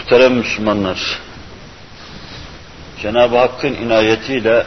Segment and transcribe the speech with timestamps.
[0.00, 1.18] Muhterem Müslümanlar,
[3.02, 4.64] Cenab-ı Hakk'ın inayetiyle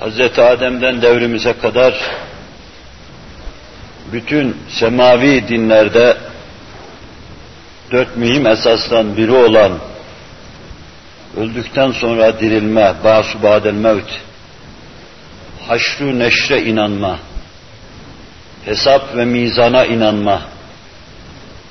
[0.00, 0.38] Hz.
[0.38, 1.94] Adem'den devrimize kadar
[4.12, 6.16] bütün semavi dinlerde
[7.90, 9.72] dört mühim esasdan biri olan
[11.36, 14.10] öldükten sonra dirilme, basu badel mevt,
[15.68, 17.18] haşru neşre inanma,
[18.64, 20.57] hesap ve mizana inanma,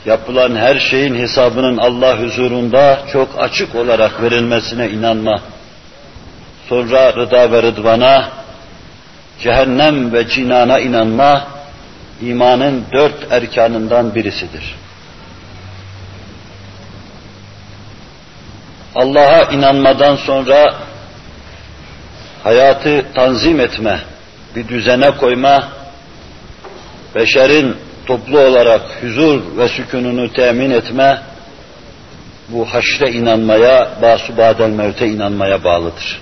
[0.06, 5.42] yapılan her şeyin hesabının Allah huzurunda çok açık olarak verilmesine inanma,
[6.70, 8.30] sonra rıda ve rıdvana,
[9.40, 11.48] cehennem ve cinana inanma,
[12.22, 14.76] imanın dört erkanından birisidir.
[18.96, 20.74] Allah'a inanmadan sonra
[22.44, 24.00] hayatı tanzim etme,
[24.56, 25.68] bir düzene koyma,
[27.16, 27.78] beşerin
[28.08, 31.22] toplu olarak huzur ve sükununu temin etme,
[32.50, 36.20] bu haşre inanmaya, basu badel mevte inanmaya bağlıdır.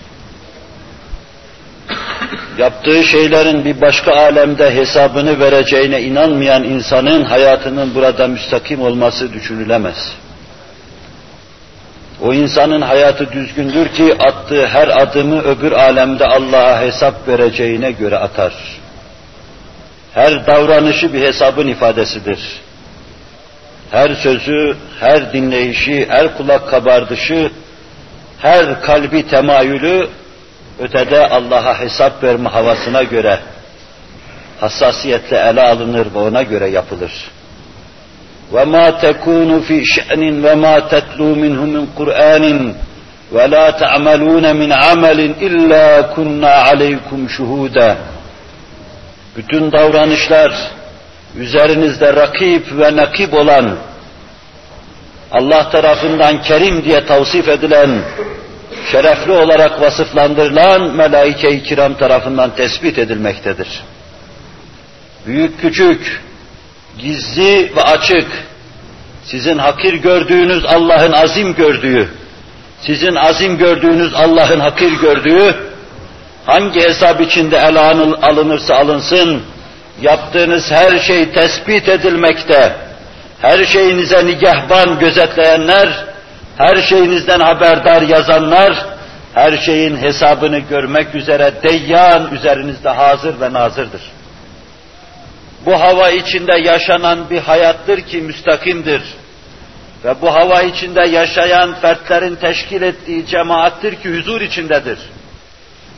[2.57, 10.13] Yaptığı şeylerin bir başka alemde hesabını vereceğine inanmayan insanın hayatının burada müstakim olması düşünülemez.
[12.21, 18.53] O insanın hayatı düzgündür ki attığı her adımı öbür alemde Allah'a hesap vereceğine göre atar.
[20.14, 22.38] Her davranışı bir hesabın ifadesidir.
[23.90, 27.50] Her sözü, her dinleyişi, her kulak kabardışı,
[28.38, 30.08] her kalbi temayülü
[30.80, 33.38] ötede Allah'a hesap verme havasına göre
[34.60, 37.12] hassasiyetle ele alınır ve ona göre yapılır.
[38.52, 42.44] وَمَا تَكُونُ فِي شَأْنٍ وَمَا تَتْلُو مِنْهُ مِنْ قُرْآنٍ
[43.34, 47.96] وَلَا تَعْمَلُونَ مِنْ عَمَلٍ إِلَّا كُنَّا عَلَيْكُمْ شُهُودًا
[49.37, 50.71] bütün davranışlar
[51.37, 53.77] üzerinizde rakip ve nakip olan
[55.31, 58.01] Allah tarafından kerim diye tavsif edilen
[58.91, 63.67] şerefli olarak vasıflandırılan melaike-i kiram tarafından tespit edilmektedir.
[65.27, 66.21] Büyük küçük,
[66.97, 68.27] gizli ve açık,
[69.23, 72.09] sizin hakir gördüğünüz Allah'ın azim gördüğü,
[72.81, 75.74] sizin azim gördüğünüz Allah'ın hakir gördüğü,
[76.45, 77.79] hangi hesap içinde ele
[78.21, 79.43] alınırsa alınsın,
[80.01, 82.75] yaptığınız her şey tespit edilmekte,
[83.41, 86.05] her şeyinize nigahban gözetleyenler,
[86.57, 88.85] her şeyinizden haberdar yazanlar,
[89.33, 94.01] her şeyin hesabını görmek üzere deyyan üzerinizde hazır ve nazırdır.
[95.65, 99.01] Bu hava içinde yaşanan bir hayattır ki müstakimdir.
[100.05, 104.99] Ve bu hava içinde yaşayan fertlerin teşkil ettiği cemaattir ki huzur içindedir.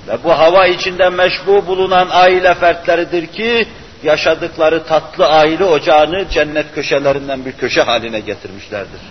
[0.08, 3.68] Ve bu hava içinde meşbu bulunan aile fertleridir ki
[4.04, 9.02] yaşadıkları tatlı aile ocağını cennet köşelerinden bir köşe haline getirmişlerdir.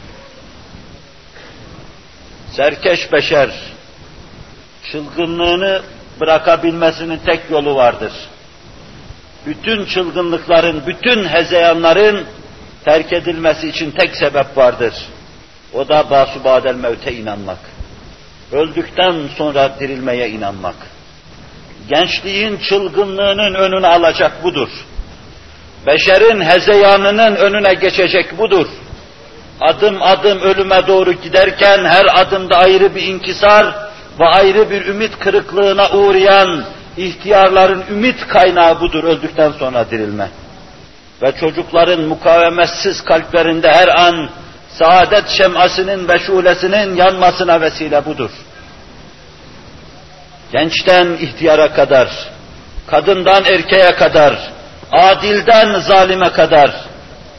[2.51, 3.51] Serkeş beşer,
[4.93, 5.83] çılgınlığını
[6.21, 8.12] bırakabilmesinin tek yolu vardır.
[9.47, 12.27] Bütün çılgınlıkların, bütün hezeyanların
[12.85, 14.95] terk edilmesi için tek sebep vardır.
[15.75, 17.59] O da basubadel mevte inanmak.
[18.53, 20.77] Öldükten sonra dirilmeye inanmak.
[21.89, 24.69] Gençliğin çılgınlığının önünü alacak budur.
[25.87, 28.67] Beşerin hezeyanının önüne geçecek budur
[29.61, 33.67] adım adım ölüme doğru giderken her adımda ayrı bir inkisar
[34.21, 36.65] ve ayrı bir ümit kırıklığına uğrayan
[36.97, 40.29] ihtiyarların ümit kaynağı budur öldükten sonra dirilme.
[41.23, 44.29] Ve çocukların mukavemetsiz kalplerinde her an
[44.78, 48.31] saadet şemasının ve şulesinin yanmasına vesile budur.
[50.53, 52.09] Gençten ihtiyara kadar,
[52.87, 54.50] kadından erkeğe kadar,
[54.92, 56.70] adilden zalime kadar,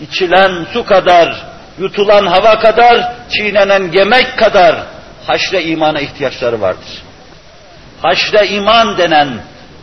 [0.02, 1.46] içilen su kadar,
[1.80, 4.76] yutulan hava kadar, çiğnenen yemek kadar
[5.28, 7.04] haşre imana ihtiyaçları vardır.
[8.02, 9.30] Haşre iman denen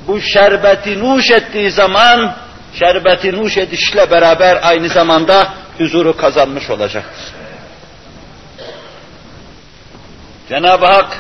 [0.07, 2.35] bu şerbeti nuş ettiği zaman,
[2.79, 5.49] şerbeti nuş edişle beraber aynı zamanda
[5.79, 7.34] huzuru kazanmış olacaktır.
[10.49, 11.19] Cenab-ı Hak,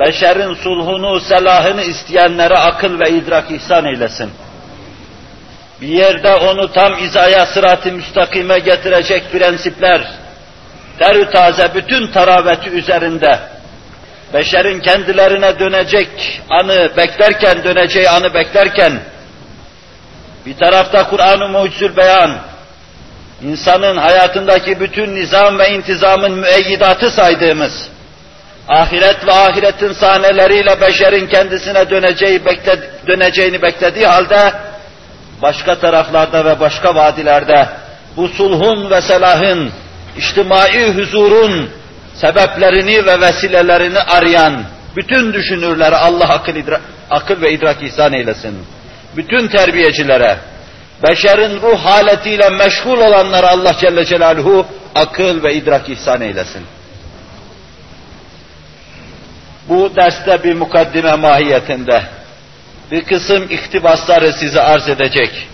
[0.00, 4.30] beşerin sulhunu, selahını isteyenlere akıl ve idrak ihsan eylesin.
[5.80, 10.00] Bir yerde onu tam izaya sırat-ı müstakime getirecek prensipler,
[10.98, 13.38] terü taze bütün taraveti üzerinde,
[14.34, 18.92] beşerin kendilerine dönecek anı beklerken, döneceği anı beklerken,
[20.46, 22.36] bir tarafta Kur'an-ı Mucizül Beyan,
[23.42, 27.95] insanın hayatındaki bütün nizam ve intizamın müeyyidatı saydığımız,
[28.68, 34.52] ahiret ve ahiretin sahneleriyle beşerin kendisine döneceği bekle, döneceğini beklediği halde,
[35.42, 37.68] başka taraflarda ve başka vadilerde
[38.16, 39.70] bu sulhun ve selahın,
[40.16, 41.70] içtimai huzurun
[42.14, 44.64] sebeplerini ve vesilelerini arayan
[44.96, 46.80] bütün düşünürlere Allah akıl, idra
[47.10, 48.58] akıl ve idrak ihsan eylesin.
[49.16, 50.36] Bütün terbiyecilere,
[51.02, 56.62] beşerin ruh haletiyle meşgul olanlara Allah Celle Celaluhu akıl ve idrak ihsan eylesin.
[59.68, 62.02] Bu derste bir mukaddime mahiyetinde
[62.90, 65.48] bir kısım iktibasları size arz edecek.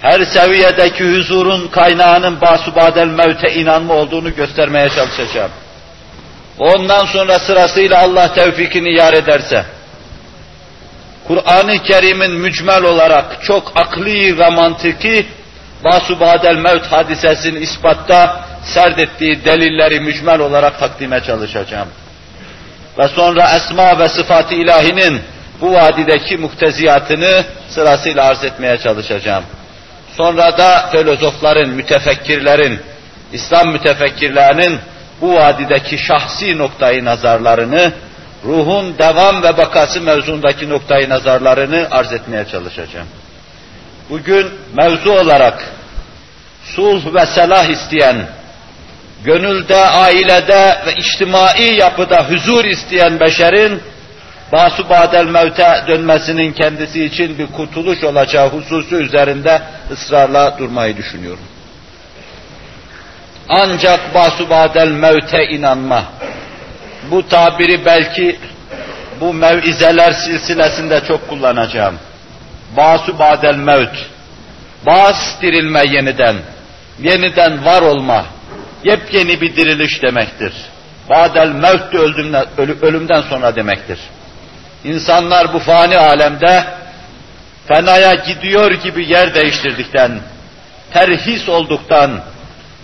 [0.00, 5.50] Her seviyedeki huzurun kaynağının basubadel mevte inanma olduğunu göstermeye çalışacağım.
[6.58, 9.64] Ondan sonra sırasıyla Allah tevfikini yar ederse,
[11.28, 15.26] Kur'an-ı Kerim'in mücmel olarak çok akli ve mantıki
[15.84, 21.88] basubadel mevt hadisesini ispatta serdettiği delilleri mücmel olarak takdime çalışacağım.
[22.98, 25.20] Ve sonra esma ve sıfat-ı ilahinin
[25.60, 29.44] bu vadideki muhteziyatını sırasıyla arz etmeye çalışacağım.
[30.16, 32.80] Sonra da filozofların, mütefekkirlerin,
[33.32, 34.78] İslam mütefekkirlerinin
[35.20, 37.92] bu vadideki şahsi noktayı nazarlarını,
[38.44, 43.06] ruhun devam ve bakası mevzundaki noktayı nazarlarını arz etmeye çalışacağım.
[44.10, 44.46] Bugün
[44.76, 45.64] mevzu olarak
[46.64, 48.16] sulh ve selah isteyen,
[49.24, 53.82] gönülde, ailede ve içtimai yapıda huzur isteyen beşerin
[54.52, 61.44] basu badel mevte dönmesinin kendisi için bir kurtuluş olacağı hususu üzerinde ısrarla durmayı düşünüyorum.
[63.48, 66.04] Ancak basu badel mevte inanma.
[67.10, 68.38] Bu tabiri belki
[69.20, 71.98] bu mevizeler silsilesinde çok kullanacağım.
[72.76, 73.96] Basu badel mevt.
[74.86, 76.36] Bas dirilme yeniden.
[77.02, 78.24] Yeniden var olma.
[78.84, 80.52] Yepyeni bir diriliş demektir.
[81.10, 82.46] Badel mevt de ölümden,
[82.82, 83.98] ölümden sonra demektir.
[84.84, 86.64] İnsanlar bu fani alemde
[87.68, 90.20] fenaya gidiyor gibi yer değiştirdikten,
[90.92, 92.20] terhis olduktan,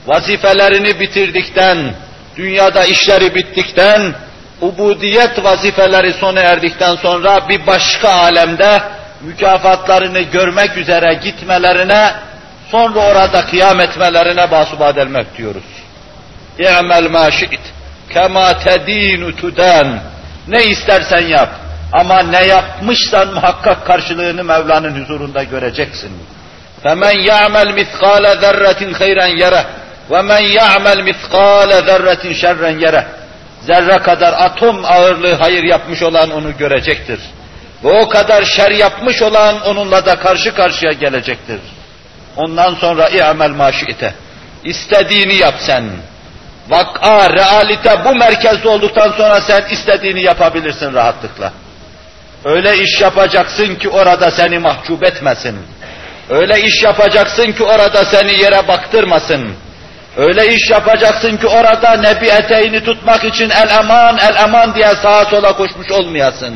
[0.06, 1.94] vazifelerini bitirdikten,
[2.36, 4.14] dünyada işleri bittikten,
[4.60, 8.82] ubudiyet vazifeleri sona erdikten sonra bir başka alemde
[9.20, 12.14] mükafatlarını görmek üzere gitmelerine,
[12.70, 14.96] sonra orada kıyam etmelerine basubad
[15.38, 15.75] diyoruz.
[16.59, 17.61] İ'mel ma şi't,
[18.09, 20.01] kema tedinu tuden.
[20.47, 21.49] Ne istersen yap.
[21.93, 26.11] Ama ne yapmışsan muhakkak karşılığını Mevla'nın huzurunda göreceksin.
[26.83, 29.65] فَمَنْ يَعْمَلْ مِثْقَالَ ذَرَّةٍ خَيْرًا يَرَهُ
[30.09, 33.03] وَمَنْ يَعْمَلْ مِثْقَالَ ذَرَّةٍ شَرًّا يَرَهُ
[33.61, 37.19] Zerre kadar atom ağırlığı hayır yapmış olan onu görecektir.
[37.83, 41.59] Ve o kadar şer yapmış olan onunla da karşı karşıya gelecektir.
[42.37, 44.13] Ondan sonra i'mel maşite.
[44.63, 45.83] İstediğini yap sen.
[46.68, 51.52] Vak'a, realite bu merkezde olduktan sonra sen istediğini yapabilirsin rahatlıkla.
[52.44, 55.56] Öyle iş yapacaksın ki orada seni mahcup etmesin.
[56.30, 59.52] Öyle iş yapacaksın ki orada seni yere baktırmasın.
[60.16, 65.24] Öyle iş yapacaksın ki orada nebi eteğini tutmak için el eman el eman diye sağa
[65.24, 66.54] sola koşmuş olmayasın.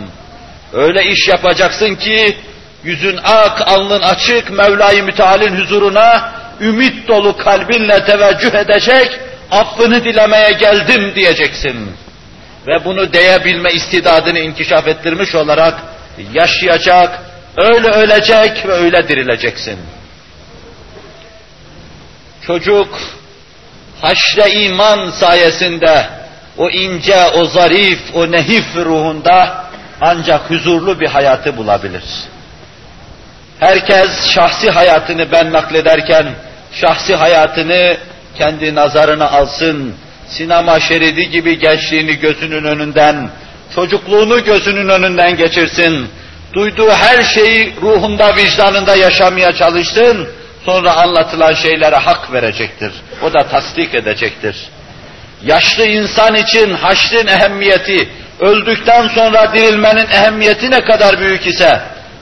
[0.72, 2.36] Öyle iş yapacaksın ki
[2.84, 9.20] yüzün ak, alnın açık, Mevla-i Müteal'in huzuruna ümit dolu kalbinle teveccüh edecek,
[9.50, 11.93] affını dilemeye geldim diyeceksin
[12.67, 15.75] ve bunu diyebilme istidadını inkişaf ettirmiş olarak
[16.32, 17.23] yaşayacak,
[17.56, 19.79] öyle ölecek ve öyle dirileceksin.
[22.47, 23.00] Çocuk
[24.00, 26.07] haşre iman sayesinde
[26.59, 29.64] o ince, o zarif, o nehif ruhunda
[30.00, 32.04] ancak huzurlu bir hayatı bulabilir.
[33.61, 36.26] Herkes şahsi hayatını ben naklederken
[36.73, 37.97] şahsi hayatını
[38.38, 39.94] kendi nazarına alsın,
[40.26, 43.30] sinema şeridi gibi gençliğini gözünün önünden,
[43.75, 46.08] çocukluğunu gözünün önünden geçirsin.
[46.52, 50.28] Duyduğu her şeyi ruhunda, vicdanında yaşamaya çalışsın.
[50.64, 52.92] Sonra anlatılan şeylere hak verecektir.
[53.22, 54.56] O da tasdik edecektir.
[55.44, 58.08] Yaşlı insan için haşrin ehemmiyeti,
[58.40, 61.80] öldükten sonra dirilmenin ehemmiyeti ne kadar büyük ise,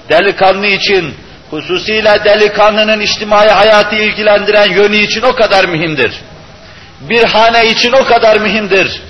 [0.08, 1.14] delikanlı için,
[1.50, 6.12] hususiyle delikanlının içtimai hayatı ilgilendiren yönü için o kadar mühimdir
[7.00, 9.02] bir hane için o kadar mühimdir.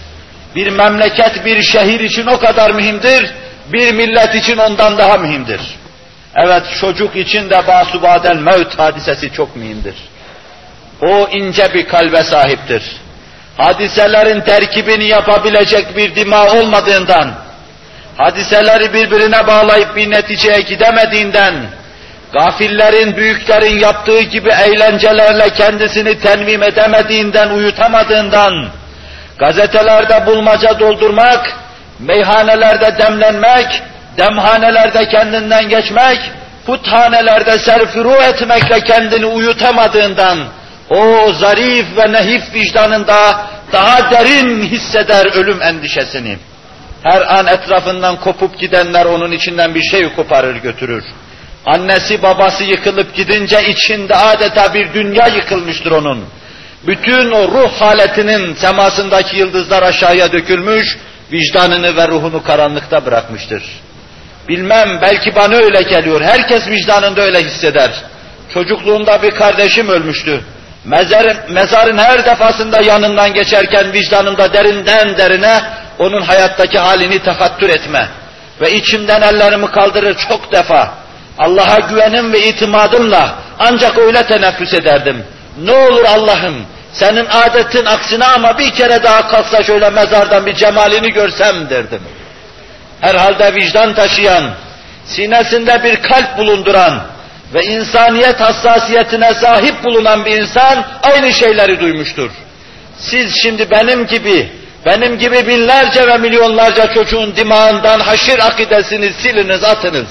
[0.55, 3.35] Bir memleket, bir şehir için o kadar mühimdir.
[3.73, 5.61] Bir millet için ondan daha mühimdir.
[6.37, 9.95] Evet çocuk için de basubadel mevt hadisesi çok mühimdir.
[11.03, 12.83] O ince bir kalbe sahiptir.
[13.57, 17.35] Hadiselerin terkibini yapabilecek bir dima olmadığından,
[18.17, 21.55] hadiseleri birbirine bağlayıp bir neticeye gidemediğinden,
[22.33, 28.69] gafillerin, büyüklerin yaptığı gibi eğlencelerle kendisini tenvim edemediğinden, uyutamadığından,
[29.39, 31.57] gazetelerde bulmaca doldurmak,
[31.99, 33.83] meyhanelerde demlenmek,
[34.17, 36.19] demhanelerde kendinden geçmek,
[36.67, 40.39] puthanelerde serfiru etmekle kendini uyutamadığından,
[40.91, 46.37] o zarif ve nehif vicdanında daha derin hisseder ölüm endişesini.
[47.03, 51.05] Her an etrafından kopup gidenler onun içinden bir şey koparır götürür.
[51.67, 56.25] Annesi babası yıkılıp gidince içinde adeta bir dünya yıkılmıştır onun.
[56.87, 60.99] Bütün o ruh haletinin semasındaki yıldızlar aşağıya dökülmüş,
[61.33, 63.63] vicdanını ve ruhunu karanlıkta bırakmıştır.
[64.49, 66.21] Bilmem belki bana öyle geliyor.
[66.21, 67.91] Herkes vicdanında öyle hisseder.
[68.55, 70.41] Çocukluğunda bir kardeşim ölmüştü.
[70.85, 75.61] Mezarın, mezarın her defasında yanından geçerken vicdanımda derinden derine
[75.99, 78.09] onun hayattaki halini tefattür etme.
[78.61, 80.95] Ve içimden ellerimi kaldırır çok defa.
[81.39, 85.25] Allah'a güvenim ve itimadımla ancak öyle teneffüs ederdim.
[85.65, 91.13] Ne olur Allah'ım senin adetin aksine ama bir kere daha kalksa şöyle mezardan bir cemalini
[91.13, 92.03] görsem derdim.
[93.01, 94.51] Herhalde vicdan taşıyan,
[95.05, 97.03] sinesinde bir kalp bulunduran
[97.55, 102.31] ve insaniyet hassasiyetine sahip bulunan bir insan aynı şeyleri duymuştur.
[102.99, 104.53] Siz şimdi benim gibi,
[104.87, 110.09] benim gibi binlerce ve milyonlarca çocuğun dimağından haşir akidesini siliniz, atınız.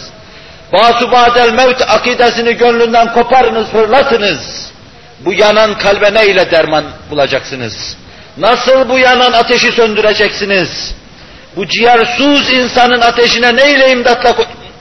[0.74, 4.72] Basubadel mevt akidesini gönlünden koparınız, fırlatınız.
[5.20, 7.98] Bu yanan kalbe ne ile derman bulacaksınız?
[8.38, 10.96] Nasıl bu yanan ateşi söndüreceksiniz?
[11.56, 14.36] Bu ciğersuz insanın ateşine ne ile imdatla,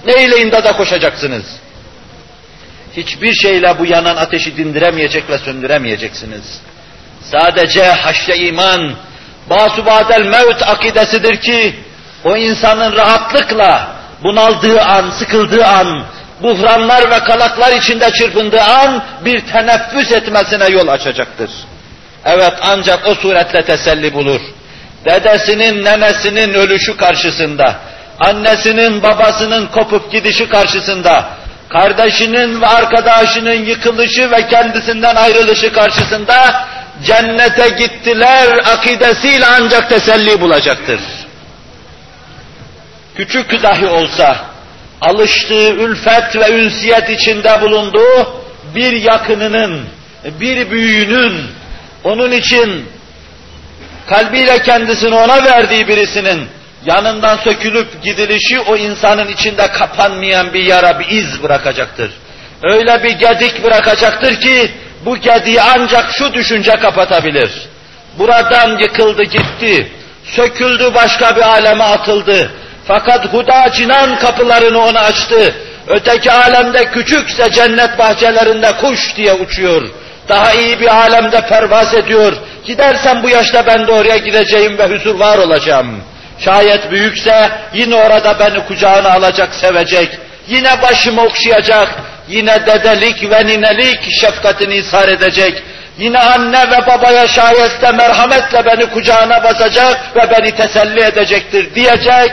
[0.06, 1.44] ne ile imdada koşacaksınız?
[2.96, 6.60] Hiçbir şeyle bu yanan ateşi dindiremeyecek ve söndüremeyeceksiniz.
[7.32, 8.94] Sadece haşre iman,
[9.50, 11.74] basubadel mevt akidesidir ki,
[12.24, 16.04] o insanın rahatlıkla bunaldığı an, sıkıldığı an,
[16.42, 21.50] buhranlar ve kalaklar içinde çırpındığı an bir teneffüs etmesine yol açacaktır.
[22.24, 24.40] Evet ancak o suretle teselli bulur.
[25.04, 27.76] Dedesinin, nenesinin ölüşü karşısında,
[28.20, 31.28] annesinin, babasının kopup gidişi karşısında,
[31.68, 36.66] kardeşinin ve arkadaşının yıkılışı ve kendisinden ayrılışı karşısında
[37.04, 41.00] cennete gittiler akidesiyle ancak teselli bulacaktır.
[43.16, 44.36] Küçük dahi olsa
[45.00, 48.42] alıştığı ülfet ve ünsiyet içinde bulunduğu
[48.74, 49.84] bir yakınının,
[50.24, 51.46] bir büyüğünün,
[52.04, 52.86] onun için
[54.06, 56.48] kalbiyle kendisini ona verdiği birisinin
[56.84, 62.10] yanından sökülüp gidilişi o insanın içinde kapanmayan bir yara, bir iz bırakacaktır.
[62.62, 64.70] Öyle bir gedik bırakacaktır ki
[65.04, 67.50] bu gediği ancak şu düşünce kapatabilir.
[68.18, 69.92] Buradan yıkıldı gitti,
[70.24, 72.50] söküldü başka bir aleme atıldı.
[72.88, 75.54] Fakat huda cinan kapılarını ona açtı.
[75.86, 79.82] Öteki alemde küçükse cennet bahçelerinde kuş diye uçuyor.
[80.28, 82.32] Daha iyi bir alemde pervaz ediyor.
[82.64, 86.02] Gidersen bu yaşta ben de oraya gideceğim ve huzur var olacağım.
[86.38, 90.18] Şayet büyükse yine orada beni kucağına alacak, sevecek.
[90.48, 91.88] Yine başımı okşayacak.
[92.28, 95.62] Yine dedelik ve ninelik şefkatini ishar edecek.
[95.98, 102.32] Yine anne ve babaya şayeste merhametle beni kucağına basacak ve beni teselli edecektir diyecek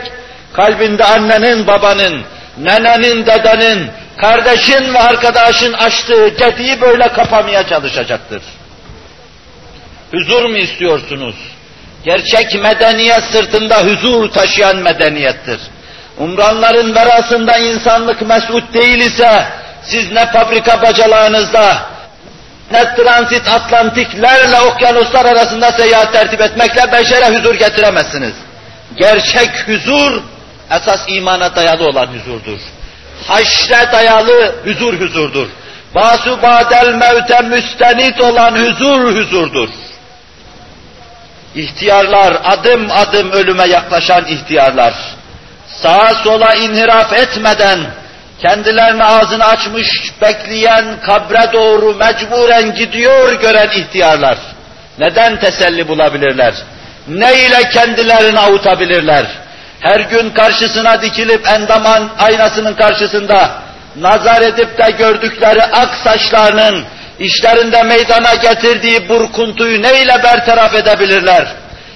[0.54, 2.22] kalbinde annenin, babanın,
[2.58, 8.42] nenenin, dedenin, kardeşin ve arkadaşın açtığı gediği böyle kapamaya çalışacaktır.
[10.12, 11.34] Huzur mu istiyorsunuz?
[12.04, 15.60] Gerçek medeniyet sırtında huzur taşıyan medeniyettir.
[16.18, 19.44] Umranların verasında insanlık mesut değil ise,
[19.82, 21.76] siz ne fabrika bacalağınızda,
[22.72, 28.32] ne transit atlantiklerle okyanuslar arasında seyahat tertip etmekle beşere huzur getiremezsiniz.
[28.96, 30.22] Gerçek huzur,
[30.70, 32.60] esas imana dayalı olan huzurdur.
[33.28, 35.48] Haşre dayalı huzur huzurdur.
[35.94, 39.68] Basu badel mevte müstenit olan huzur huzurdur.
[41.54, 44.94] İhtiyarlar, adım adım ölüme yaklaşan ihtiyarlar,
[45.66, 47.78] sağa sola inhiraf etmeden,
[48.42, 49.88] kendilerine ağzını açmış
[50.22, 54.38] bekleyen kabre doğru mecburen gidiyor gören ihtiyarlar,
[54.98, 56.54] neden teselli bulabilirler?
[57.08, 59.26] Ne ile kendilerini avutabilirler?
[59.84, 63.50] Her gün karşısına dikilip endaman aynasının karşısında
[63.96, 66.84] nazar edip de gördükleri ak saçlarının
[67.18, 71.46] işlerinde meydana getirdiği burkuntuyu neyle bertaraf edebilirler?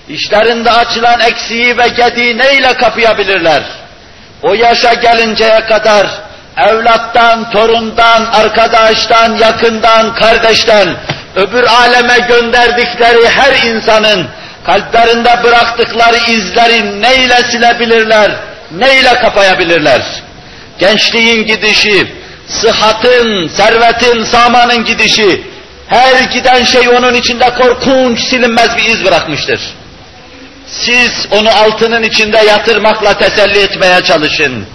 [0.09, 3.63] İşlerinde açılan eksiği ve gediği neyle kapayabilirler?
[4.43, 6.07] O yaşa gelinceye kadar
[6.57, 10.97] evlattan, torundan, arkadaştan, yakından, kardeşten,
[11.37, 14.29] öbür aleme gönderdikleri her insanın
[14.69, 18.31] kalplerinde bıraktıkları izleri neyle silebilirler,
[18.71, 20.03] neyle kapayabilirler?
[20.79, 22.07] Gençliğin gidişi,
[22.49, 25.47] sıhhatın, servetin, samanın gidişi,
[25.87, 29.61] her giden şey onun içinde korkunç silinmez bir iz bırakmıştır.
[30.67, 34.67] Siz onu altının içinde yatırmakla teselli etmeye çalışın.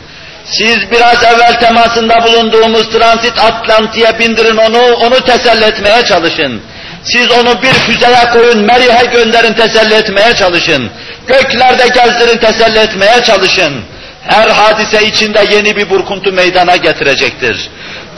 [0.45, 6.61] Siz biraz evvel temasında bulunduğumuz transit Atlantik'e bindirin onu, onu teselli etmeye çalışın.
[7.03, 10.91] Siz onu bir füzeye koyun, Merih'e gönderin, teselli etmeye çalışın.
[11.27, 13.73] Göklerde gezdirin, teselli etmeye çalışın.
[14.27, 17.69] Her hadise içinde yeni bir burkuntu meydana getirecektir.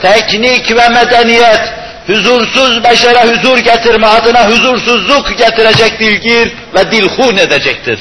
[0.02, 1.60] Teknik ve medeniyet,
[2.06, 7.98] huzursuz beşere huzur getirme adına huzursuzluk getirecek dilgir ve dilhun edecektir.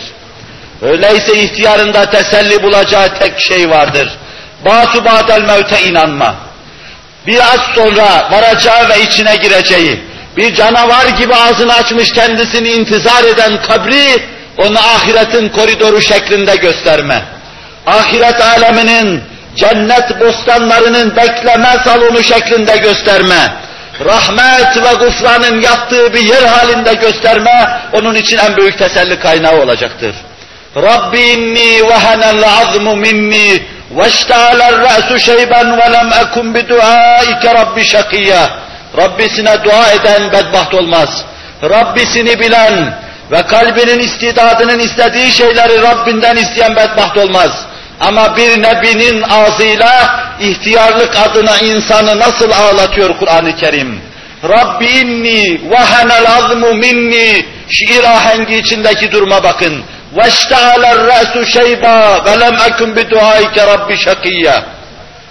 [0.82, 4.10] Öyleyse ihtiyarında teselli bulacağı tek şey vardır.
[4.66, 6.36] Bâsu ba'del mevte inanma.
[7.28, 10.02] Biraz sonra varacağı ve içine gireceği,
[10.38, 14.06] bir canavar gibi ağzını açmış kendisini intizar eden kabri,
[14.58, 17.22] onu ahiretin koridoru şeklinde gösterme.
[17.88, 19.24] Ahiret aleminin,
[19.56, 23.54] cennet bostanlarının bekleme salonu şeklinde gösterme.
[24.06, 30.16] Rahmet ve gufranın yattığı bir yer halinde gösterme, onun için en büyük teselli kaynağı olacaktır.
[30.76, 38.65] Rabbi inni vehenel azmu minni veşta'aler re'su şeyben ve lem ekun bi duaike rabbi şakiyya.
[38.98, 41.26] Rabbisine dua eden bedbaht olmaz.
[41.64, 42.94] Rabbisini bilen
[43.32, 47.52] ve kalbinin istidadının istediği şeyleri Rabbinden isteyen bedbaht olmaz.
[48.00, 54.02] Ama bir nebinin ağzıyla ihtiyarlık adına insanı nasıl ağlatıyor Kur'an-ı Kerim?
[54.50, 59.84] Rabbi inni vahenel azmu minni şiir ahengi içindeki duruma bakın.
[60.18, 64.64] Veştehaler re'su şeyba ve lem ekun bi duaike rabbi şakiyya.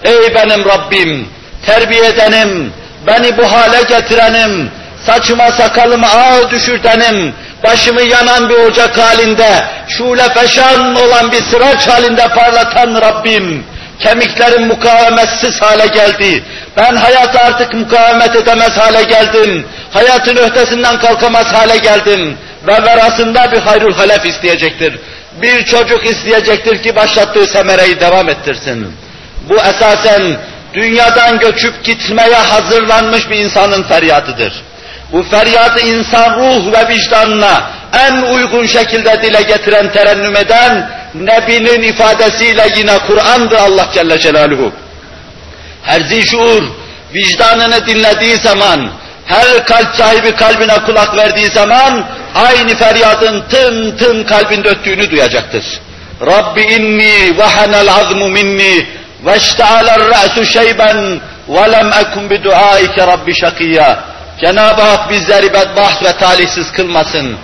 [0.05, 1.29] Ey benim Rabbim,
[1.67, 2.73] terbiye edenim,
[3.07, 4.71] beni bu hale getirenim,
[5.07, 7.35] saçıma sakalımı ağ düşürtenim,
[7.65, 13.65] başımı yanan bir ocak halinde, şule feşan olan bir sıraç halinde parlatan Rabbim,
[14.01, 16.45] kemiklerim mukavemetsiz hale geldi.
[16.77, 19.67] Ben hayata artık mukavemet edemez hale geldim.
[19.91, 24.99] Hayatın öhtesinden kalkamaz hale geldim ve verasında bir hayrul halef isteyecektir.
[25.43, 28.93] Bir çocuk isteyecektir ki başlattığı semereyi devam ettirsin.
[29.49, 30.37] Bu esasen
[30.75, 34.53] dünyadan göçüp gitmeye hazırlanmış bir insanın feryatıdır.
[35.13, 42.69] Bu feryadı insan ruh ve vicdanına en uygun şekilde dile getiren, terennüm eden Nebi'nin ifadesiyle
[42.77, 44.73] yine Kur'an'dır Allah Celle Celaluhu.
[45.83, 46.63] Her zişur
[47.15, 48.91] vicdanını dinlediği zaman,
[49.27, 55.65] her kalp sahibi kalbine kulak verdiği zaman aynı feryadın tın tın kalbinde öttüğünü duyacaktır.
[56.27, 58.87] Rabbi inni vahanel azmu minni
[60.47, 63.99] şeyben ve lem ekun bi duaike rabbi şakiyya.
[64.41, 67.37] Cenab-ı Hak bizleri bedbaht ve talihsiz kılmasın.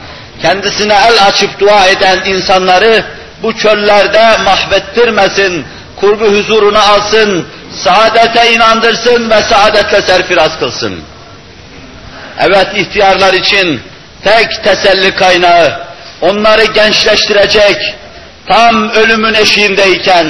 [0.43, 3.05] Kendisine el açıp dua eden insanları
[3.43, 5.67] bu çöllerde mahvettirmesin.
[5.97, 11.01] Kurbu huzuruna alsın, saadete inandırsın ve saadetle serfiraz kılsın.
[12.39, 13.81] Evet ihtiyarlar için
[14.25, 15.81] tek teselli kaynağı,
[16.21, 17.77] onları gençleştirecek,
[18.49, 20.27] tam ölümün eşiğindeyken,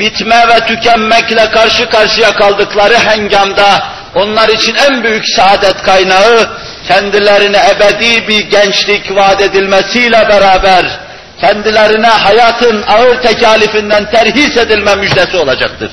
[0.00, 6.50] bitme ve tükenmekle karşı karşıya kaldıkları hengamda, onlar için en büyük saadet kaynağı,
[6.88, 11.00] kendilerine ebedi bir gençlik vaat edilmesiyle beraber,
[11.40, 15.90] kendilerine hayatın ağır tekalifinden terhis edilme müjdesi olacaktır.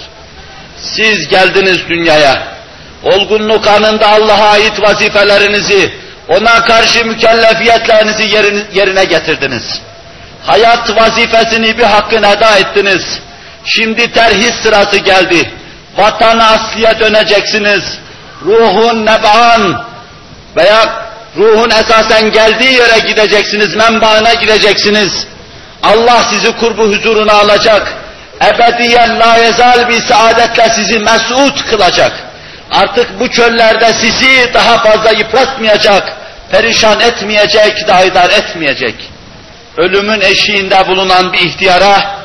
[0.77, 2.47] Siz geldiniz dünyaya,
[3.03, 5.93] olgunluk anında Allah'a ait vazifelerinizi,
[6.27, 8.23] ona karşı mükellefiyetlerinizi
[8.73, 9.81] yerine getirdiniz.
[10.45, 13.19] Hayat vazifesini bir hakkın eda ettiniz.
[13.67, 15.51] Şimdi terhis sırası geldi.
[15.97, 17.83] Vatan asliye döneceksiniz.
[18.45, 19.85] Ruhun neb'an
[20.55, 25.27] veya ruhun esasen geldiği yere gideceksiniz, menbaına gideceksiniz.
[25.83, 27.93] Allah sizi kurbu huzuruna alacak.
[28.41, 32.11] Ebediyen la yezal bir saadetle sizi mesut kılacak.
[32.71, 36.13] Artık bu çöllerde sizi daha fazla yıpratmayacak,
[36.51, 38.95] perişan etmeyecek, daidar etmeyecek.
[39.77, 42.17] Ölümün eşiğinde bulunan bir ihtiyara,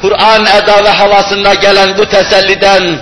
[0.00, 2.98] Kur'an eda ve havasında gelen bu teselliden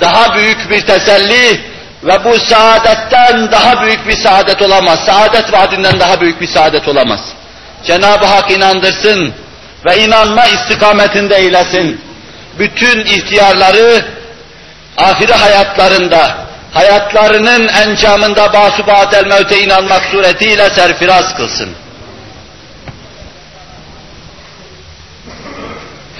[0.00, 1.60] daha büyük bir teselli
[2.04, 4.98] ve bu saadetten daha büyük bir saadet olamaz.
[5.06, 7.20] Saadet vaadinden daha büyük bir saadet olamaz.
[7.84, 9.34] Cenab-ı Hak inandırsın
[9.86, 12.00] ve inanma istikametinde eylesin.
[12.58, 14.04] Bütün ihtiyarları
[14.96, 16.36] ahire hayatlarında,
[16.72, 21.68] hayatlarının encamında basu ba'del mevte inanmak suretiyle serfiraz kılsın.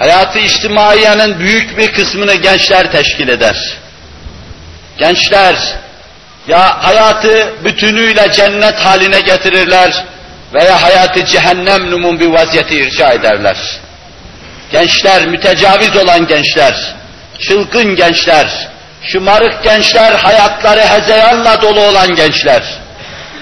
[0.01, 3.57] Hayatı içtimaiyenin büyük bir kısmını gençler teşkil eder.
[4.97, 5.55] Gençler
[6.47, 10.05] ya hayatı bütünüyle cennet haline getirirler
[10.53, 13.57] veya hayatı cehennem numun bir vaziyeti irca ederler.
[14.71, 16.75] Gençler, mütecaviz olan gençler,
[17.39, 18.67] çılgın gençler,
[19.03, 22.63] şımarık gençler, hayatları hezeyanla dolu olan gençler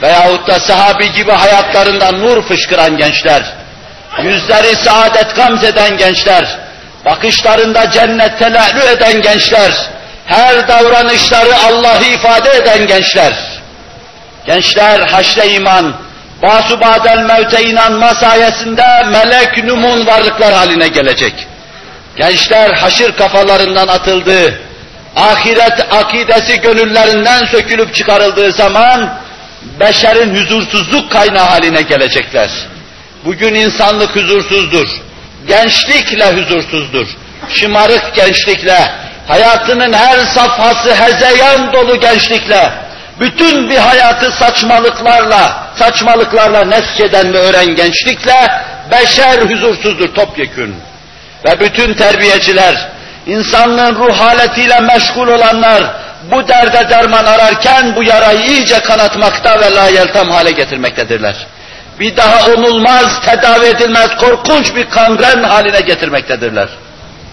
[0.01, 3.58] veyahut da sahabi gibi hayatlarından nur fışkıran gençler,
[4.23, 6.59] yüzleri saadet gamzeden gençler,
[7.05, 9.71] bakışlarında cennet telallü eden gençler,
[10.25, 13.33] her davranışları Allah'ı ifade eden gençler,
[14.45, 15.95] Gençler haşre iman,
[16.41, 21.47] basubadel mevte inanma sayesinde melek numun varlıklar haline gelecek.
[22.15, 24.59] Gençler haşır kafalarından atıldı,
[25.15, 29.19] ahiret akidesi gönüllerinden sökülüp çıkarıldığı zaman
[29.79, 32.49] beşerin huzursuzluk kaynağı haline gelecekler.
[33.25, 34.87] Bugün insanlık huzursuzdur.
[35.47, 37.07] Gençlikle huzursuzdur.
[37.49, 38.91] Şımarık gençlikle,
[39.27, 42.69] hayatının her safhası hezeyan dolu gençlikle,
[43.19, 48.47] bütün bir hayatı saçmalıklarla, saçmalıklarla neskeden ve öğren gençlikle
[48.91, 50.75] beşer huzursuzdur topyekün.
[51.45, 52.87] Ve bütün terbiyeciler,
[53.27, 55.83] insanlığın ruh haletiyle meşgul olanlar,
[56.31, 61.35] bu derde derman ararken bu yarayı iyice kanatmakta ve layeltam hale getirmektedirler.
[61.99, 66.69] Bir daha onulmaz, tedavi edilmez, korkunç bir kangren haline getirmektedirler.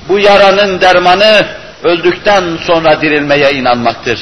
[0.09, 1.47] Bu yaranın dermanı
[1.85, 4.21] öldükten sonra dirilmeye inanmaktır.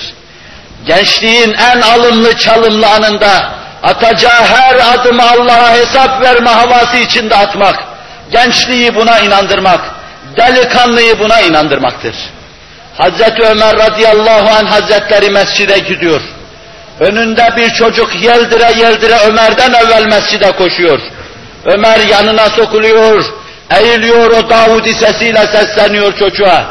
[0.87, 3.51] Gençliğin en alımlı çalımlı anında
[3.83, 7.85] atacağı her adımı Allah'a hesap verme havası içinde atmak,
[8.33, 9.81] gençliği buna inandırmak,
[10.37, 12.15] delikanlıyı buna inandırmaktır.
[12.99, 16.21] Hazreti Ömer radıyallahu anh hazretleri mescide gidiyor.
[17.01, 21.01] Önünde bir çocuk yeldire yeldire Ömer'den evvel mescide koşuyor.
[21.65, 23.25] Ömer yanına sokuluyor,
[23.71, 26.65] eğiliyor o Davudi sesiyle sesleniyor çocuğa.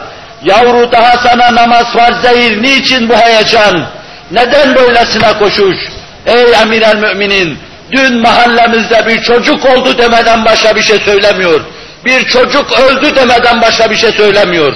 [0.43, 3.85] Yavru daha sana namaz farz değil, niçin bu heyecan?
[4.31, 5.77] Neden böylesine koşuş?
[6.25, 7.59] Ey emir el müminin,
[7.91, 11.61] dün mahallemizde bir çocuk oldu demeden başka bir şey söylemiyor.
[12.05, 14.73] Bir çocuk öldü demeden başka bir şey söylemiyor.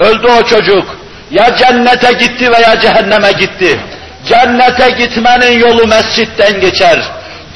[0.00, 0.96] Öldü o çocuk.
[1.30, 3.80] Ya cennete gitti veya cehenneme gitti.
[4.28, 7.02] Cennete gitmenin yolu mescitten geçer.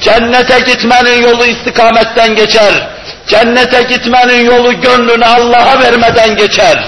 [0.01, 2.87] Cennete gitmenin yolu istikametten geçer.
[3.27, 6.83] Cennete gitmenin yolu gönlünü Allah'a vermeden geçer.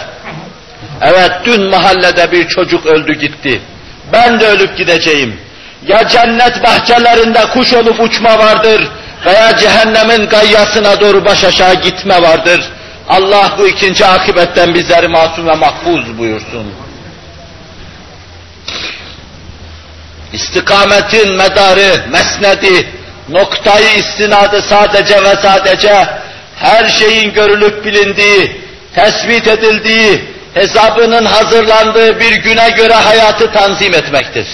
[1.01, 3.61] Evet dün mahallede bir çocuk öldü gitti.
[4.13, 5.39] Ben de ölüp gideceğim.
[5.87, 8.87] Ya cennet bahçelerinde kuş olup uçma vardır
[9.25, 12.61] veya cehennemin gayyasına doğru baş aşağı gitme vardır.
[13.09, 16.73] Allah bu ikinci akibetten bizleri masum ve mahfuz buyursun.
[20.33, 22.87] İstikametin medarı, mesnedi,
[23.29, 26.07] noktayı istinadı sadece ve sadece
[26.55, 28.61] her şeyin görülüp bilindiği,
[28.95, 34.47] tespit edildiği, hesabının hazırlandığı bir güne göre hayatı tanzim etmektir.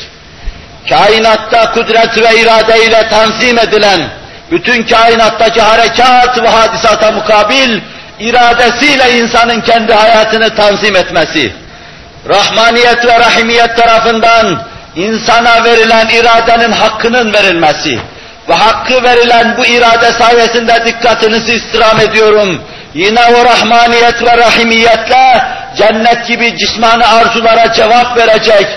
[0.89, 4.09] Kainatta kudret ve irade ile tanzim edilen,
[4.51, 7.79] bütün kainattaki harekat ve hadisata mukabil,
[8.19, 11.53] iradesiyle insanın kendi hayatını tanzim etmesi,
[12.29, 14.63] rahmaniyet ve rahimiyet tarafından
[14.95, 17.99] insana verilen iradenin hakkının verilmesi
[18.49, 22.61] ve hakkı verilen bu irade sayesinde dikkatinizi istirham ediyorum.
[22.93, 25.43] Yine o rahmaniyet ve rahimiyetle
[25.77, 28.67] cennet gibi cismani arzulara cevap verecek,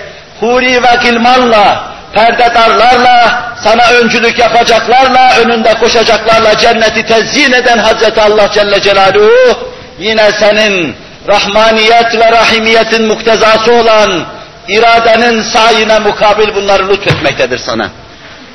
[0.40, 8.80] huri ve gilmanla, perdedarlarla, sana öncülük yapacaklarla, önünde koşacaklarla cenneti tezyin eden Hazreti Allah Celle
[8.80, 9.58] Celaluhu,
[9.98, 10.96] yine senin
[11.28, 14.26] rahmaniyet ve rahimiyetin muktezası olan
[14.68, 17.90] iradenin sayine mukabil bunları lütfetmektedir sana.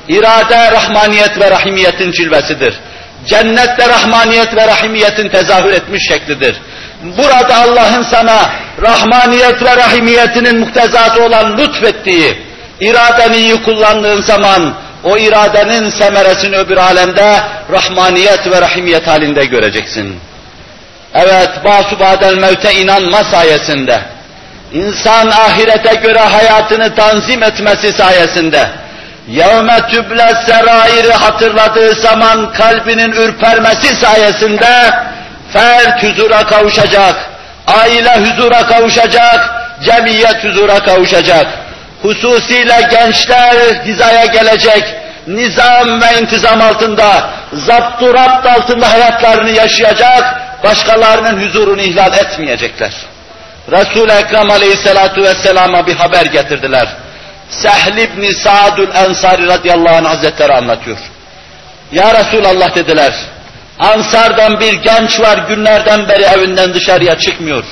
[0.08, 2.80] İrade, rahmaniyet ve rahimiyetin cilvesidir.
[3.26, 6.56] Cennette rahmaniyet ve rahimiyetin tezahür etmiş şeklidir.
[7.04, 8.49] Burada Allah'ın sana
[8.82, 12.38] rahmaniyet ve rahimiyetinin muktezası olan lütfettiği,
[12.80, 14.73] iradeni iyi kullandığın zaman
[15.04, 17.39] o iradenin semeresini öbür alemde
[17.71, 20.19] rahmaniyet ve rahimiyet halinde göreceksin.
[21.13, 24.02] Evet, basubadel mevte inanma sayesinde,
[24.73, 28.69] insan ahirete göre hayatını tanzim etmesi sayesinde,
[29.27, 34.91] yevme tüble serairi hatırladığı zaman kalbinin ürpermesi sayesinde,
[35.53, 37.15] fert huzura kavuşacak,
[37.67, 39.49] aile huzura kavuşacak,
[39.83, 41.47] cemiyet huzura kavuşacak.
[42.01, 43.55] Hususiyle gençler
[43.86, 44.95] hizaya gelecek,
[45.27, 53.12] nizam ve intizam altında, zaptu rapt altında hayatlarını yaşayacak, başkalarının huzurunu ihlal etmeyecekler.
[53.71, 56.88] Resul-i Ekrem aleyhissalatu vesselama bir haber getirdiler.
[57.49, 60.97] Sehl ibn Sa'dül Ensari radıyallahu anh hazretleri anlatıyor.
[61.91, 63.13] Ya Resulallah dediler,
[63.80, 67.63] Ansardan bir genç var günlerden beri evinden dışarıya çıkmıyor.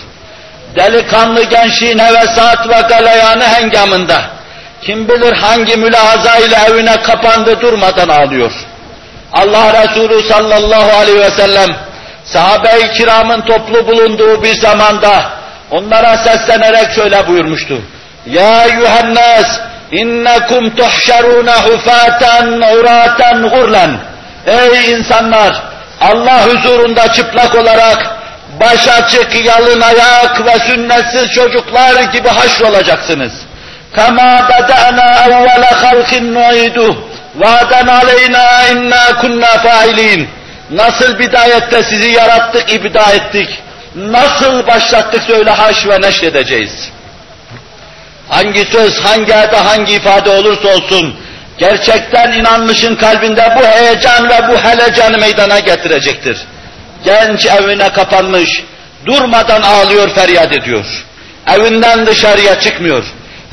[0.75, 4.21] Delikanlı gençliğin hevesat ve galayanı hengamında.
[4.81, 8.51] Kim bilir hangi mülahaza ile evine kapandı durmadan ağlıyor.
[9.33, 11.75] Allah Resulü sallallahu aleyhi ve sellem
[12.25, 15.40] sahabe-i kiramın toplu bulunduğu bir zamanda
[15.71, 17.81] Onlara seslenerek şöyle buyurmuştu.
[18.25, 19.59] Ya Yuhannas
[19.91, 23.97] innekum tuhşaruna hufaten uraten gurlan.
[24.45, 25.61] Ey insanlar
[26.01, 28.15] Allah huzurunda çıplak olarak
[28.59, 33.31] baş açık yalın ayak ve sünnetsiz çocuklar gibi haşrolacaksınız.
[33.95, 36.95] Kama beda'na evvele halkin nu'iduh.
[37.35, 40.29] Vaden aleyna inna kunna failin.
[40.71, 43.61] Nasıl bidayette sizi yarattık, ibda ettik.
[43.95, 46.89] Nasıl başlattık söyle haş ve neşredeceğiz.
[48.29, 51.15] Hangi söz, hangi eda, hangi ifade olursa olsun,
[51.57, 56.37] gerçekten inanmışın kalbinde bu heyecan ve bu helecanı meydana getirecektir.
[57.05, 58.63] Genç evine kapanmış,
[59.05, 60.85] durmadan ağlıyor, feryat ediyor.
[61.47, 63.03] Evinden dışarıya çıkmıyor.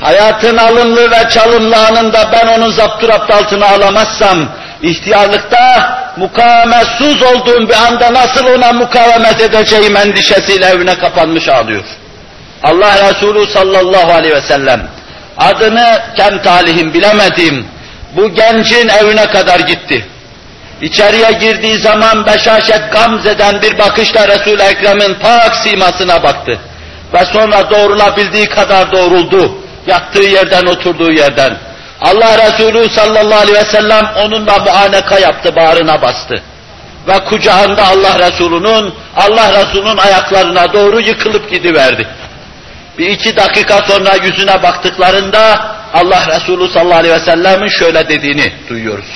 [0.01, 4.49] Hayatın alımlı ve çalımlı anında ben onu zapturapt altına alamazsam,
[4.81, 11.83] ihtiyarlıkta mukavemetsiz olduğum bir anda nasıl ona mukavemet edeceğim endişesiyle evine kapanmış ağlıyor.
[12.63, 14.87] Allah Resulü sallallahu aleyhi ve sellem
[15.37, 17.67] adını kem talihim bilemedim
[18.15, 20.05] bu gencin evine kadar gitti.
[20.81, 26.59] İçeriye girdiği zaman beşaşet gamzeden bir bakışla Resul-i Ekrem'in pak simasına baktı.
[27.13, 29.57] Ve sonra doğrulabildiği kadar doğruldu.
[29.87, 31.57] Yattığı yerden, oturduğu yerden.
[32.01, 36.43] Allah Resulü sallallahu aleyhi ve sellem onunla muaneka yaptı, bağrına bastı.
[37.07, 42.07] Ve kucağında Allah Resulü'nün, Allah Resulü'nün ayaklarına doğru yıkılıp gidiverdi.
[42.97, 49.09] Bir iki dakika sonra yüzüne baktıklarında Allah Resulü sallallahu aleyhi ve sellem'in şöyle dediğini duyuyoruz.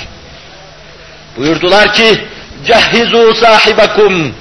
[1.37, 2.27] Buyurdular ki,
[2.65, 4.35] Cehhizu sahibekum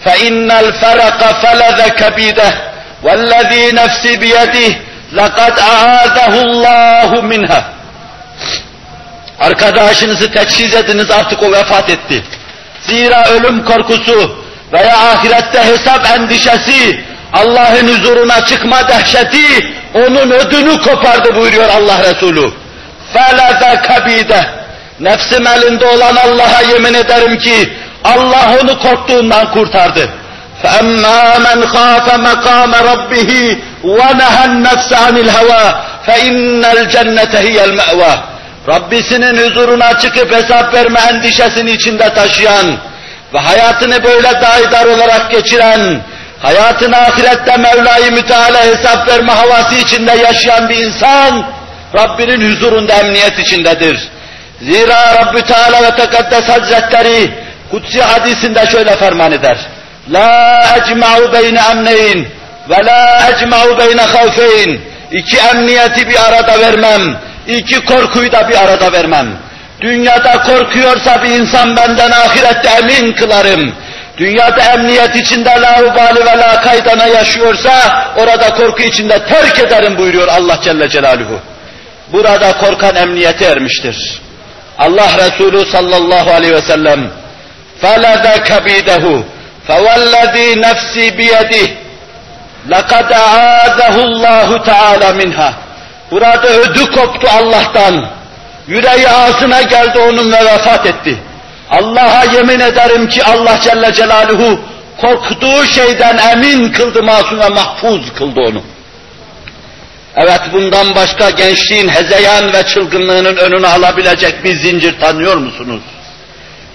[0.00, 2.54] fe innel feraka feleze kebide
[3.04, 4.76] vellezî nefsi biyedih
[5.16, 7.81] lekad aâzehullahu minha.
[9.39, 12.23] Arkadaşınızı teçhiz ediniz artık o vefat etti.
[12.81, 14.37] Zira ölüm korkusu
[14.73, 22.51] veya ahirette hesap endişesi, Allah'ın huzuruna çıkma dehşeti onun ödünü kopardı buyuruyor Allah Resulü.
[23.13, 24.43] فَلَذَا كَب۪يدَ
[24.99, 30.09] Nefsim elinde olan Allah'a yemin ederim ki Allah onu korktuğundan kurtardı.
[30.63, 33.31] فَأَمَّا مَنْ خَافَ مَقَامَ رَبِّهِ
[33.83, 35.65] وَنَهَى النَّفْسَ عَنِ الْهَوَى
[36.07, 38.13] فَاِنَّ الْجَنَّةَ هِيَ الْمَأْوَى
[38.67, 42.77] Rabbisinin huzuruna çıkıp hesap verme endişesini içinde taşıyan
[43.33, 46.01] ve hayatını böyle daidar olarak geçiren,
[46.41, 51.45] hayatını ahirette Mevla-i Müteala hesap verme havası içinde yaşayan bir insan,
[51.95, 54.09] Rabbinin huzurunda emniyet içindedir.
[54.61, 57.31] Zira Rabbü Teala ve Tekaddes Hazretleri
[57.71, 59.57] Kutsi hadisinde şöyle ferman eder.
[60.09, 62.25] La ecma'u beyne emneyn
[62.69, 64.81] ve la ecma'u beyne havfeyn.
[65.11, 67.17] İki emniyeti bir arada vermem,
[67.47, 69.27] iki korkuyu da bir arada vermem.
[69.81, 73.73] Dünyada korkuyorsa bir insan benden ahirette emin kılarım.
[74.17, 80.59] Dünyada emniyet içinde laubali ve la kaydana yaşıyorsa orada korku içinde terk ederim buyuruyor Allah
[80.63, 81.39] Celle Celaluhu.
[82.13, 84.21] Burada korkan emniyete ermiştir.
[84.77, 87.11] Allah Resulü sallallahu aleyhi ve sellem
[87.83, 89.23] فَلَذَا كَبِيدَهُ
[89.67, 91.67] فَوَالَّذ۪ي نَفْسِي بِيَدِهِ
[92.69, 95.53] لَقَدْ اَعَاذَهُ اللّٰهُ تَعَالَى minha.
[96.11, 98.09] Burada ödü koptu Allah'tan.
[98.67, 101.17] Yüreği ağzına geldi onun ve vefat etti.
[101.69, 104.59] Allah'a yemin ederim ki Allah Celle Celaluhu
[105.01, 108.61] korktuğu şeyden emin kıldı, masum ve mahfuz kıldı onu.
[110.15, 115.81] Evet bundan başka gençliğin hezeyan ve çılgınlığının önünü alabilecek bir zincir tanıyor musunuz?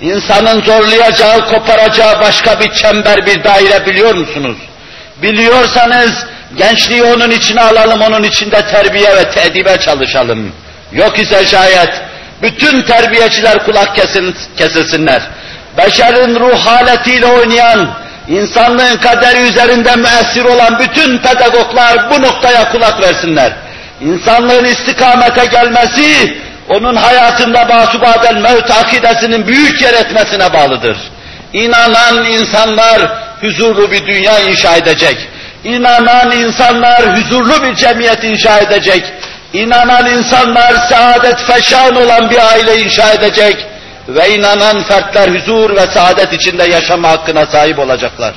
[0.00, 4.56] İnsanın zorlayacağı, koparacağı başka bir çember, bir daire biliyor musunuz?
[5.21, 6.11] Biliyorsanız
[6.57, 10.51] gençliği onun içine alalım, onun içinde terbiye ve tedibe çalışalım.
[10.91, 11.89] Yok ise şayet
[12.41, 15.21] bütün terbiyeciler kulak kesin, kesilsinler.
[15.77, 17.89] Beşerin ruh haletiyle oynayan,
[18.27, 23.51] insanlığın kaderi üzerinde müessir olan bütün pedagoglar bu noktaya kulak versinler.
[24.01, 26.37] İnsanlığın istikamete gelmesi,
[26.69, 30.97] onun hayatında basubadel mevt akidesinin büyük yer etmesine bağlıdır.
[31.53, 35.29] İnanan insanlar huzurlu bir dünya inşa edecek.
[35.63, 39.03] İnanan insanlar huzurlu bir cemiyet inşa edecek.
[39.53, 43.65] İnanan insanlar saadet feşan olan bir aile inşa edecek
[44.07, 48.33] ve inanan fertler huzur ve saadet içinde yaşama hakkına sahip olacaklar.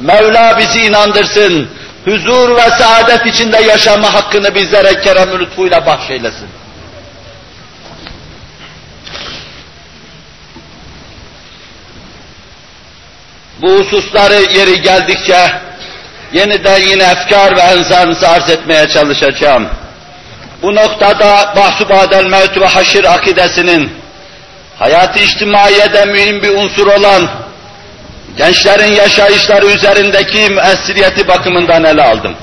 [0.00, 1.68] Mevla bizi inandırsın,
[2.04, 6.59] huzur ve saadet içinde yaşama hakkını bizlere kerem lütfuyla bahşeylesin.
[13.62, 15.52] Bu hususları yeri geldikçe
[16.32, 19.68] yeniden yine efkar ve enzarınızı arz etmeye çalışacağım.
[20.62, 23.92] Bu noktada bahsu badel mevt ve haşir akidesinin
[24.78, 27.30] hayatı içtimaiyede mühim bir unsur olan
[28.36, 32.34] gençlerin yaşayışları üzerindeki müessiriyeti bakımından ele aldım.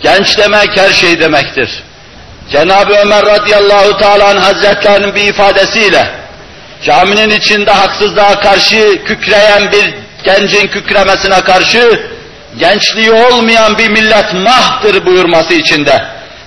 [0.00, 1.82] Genç demek her şey demektir.
[2.52, 6.10] Cenab-ı Ömer radıyallahu teala hazretlerinin bir ifadesiyle
[6.82, 12.00] caminin içinde haksızlığa karşı kükreyen bir gencin kükremesine karşı
[12.58, 16.04] gençliği olmayan bir millet mahtır buyurması içinde.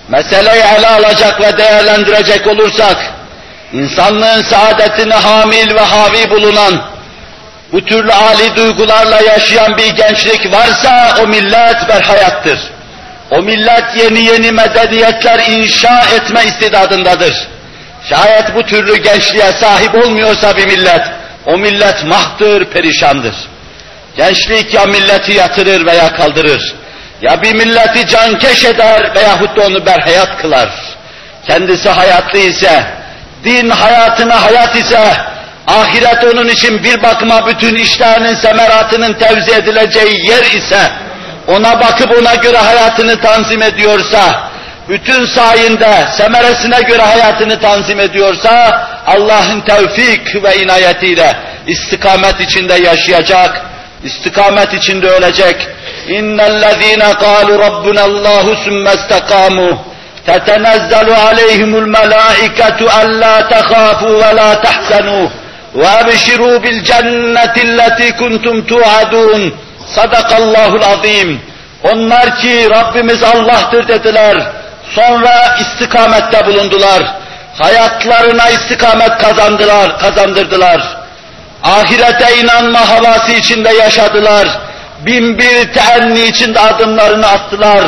[0.09, 2.97] meseleyi ele alacak ve değerlendirecek olursak,
[3.73, 6.81] insanlığın saadetini hamil ve havi bulunan,
[7.71, 12.59] bu türlü âli duygularla yaşayan bir gençlik varsa o millet berhayattır.
[13.31, 17.47] O millet yeni yeni medeniyetler inşa etme istidadındadır.
[18.09, 21.01] Şayet bu türlü gençliğe sahip olmuyorsa bir millet,
[21.45, 23.35] o millet mahtır, perişandır.
[24.17, 26.75] Gençlik ya milleti yatırır veya kaldırır.
[27.21, 30.69] Ya bir milleti cankeş eder veyahut da onu berhayat kılar.
[31.47, 32.83] Kendisi hayatlı ise,
[33.43, 35.13] din hayatına hayat ise,
[35.67, 40.91] ahiret onun için bir bakıma bütün işlerinin semeratının tevzi edileceği yer ise,
[41.47, 44.50] ona bakıp ona göre hayatını tanzim ediyorsa,
[44.91, 51.35] bütün sayinde semeresine göre hayatını tanzim ediyorsa, Allah'ın tevfik ve inayetiyle
[51.67, 53.61] istikamet içinde yaşayacak,
[54.03, 55.67] istikamet içinde ölecek.
[56.07, 59.85] İnnellezîne kâlu rabbunallâhu sümme istekamu
[60.25, 65.27] tetenezzelu aleyhimul melâiketu allâ tehâfû ve lâ tehzenû
[65.75, 69.53] ve ebşirû bil cennetilleti kuntum tu'adûn.
[69.95, 71.41] Sadakallahul azim.
[71.83, 74.60] Onlar ki Rabbimiz Allah'tır dediler.
[74.95, 77.03] Sonra istikamette bulundular.
[77.59, 81.01] Hayatlarına istikamet kazandılar, kazandırdılar
[81.63, 84.47] ahirete inanma havası içinde yaşadılar.
[85.05, 87.83] Bin bir teenni içinde adımlarını attılar.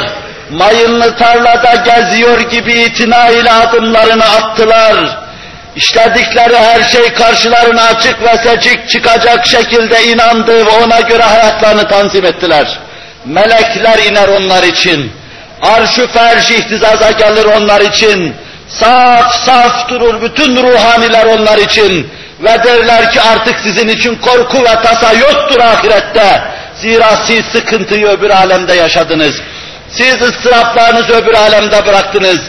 [0.49, 4.95] Mayınlı tarlada geziyor gibi itina ile adımlarını attılar.
[5.75, 12.25] İşledikleri her şey karşılarına açık ve seçik çıkacak şekilde inandı ve ona göre hayatlarını tanzim
[12.25, 12.79] ettiler.
[13.25, 15.11] Melekler iner onlar için.
[15.63, 18.35] Arş-ı ferş ihtizaza gelir onlar için.
[18.69, 24.81] Saf saf durur bütün ruhaniler onlar için ve derler ki artık sizin için korku ve
[24.83, 26.41] tasa yoktur ahirette.
[26.75, 29.35] Zira siz sıkıntıyı öbür alemde yaşadınız.
[29.89, 32.39] Siz ıstıraplarınızı öbür alemde bıraktınız.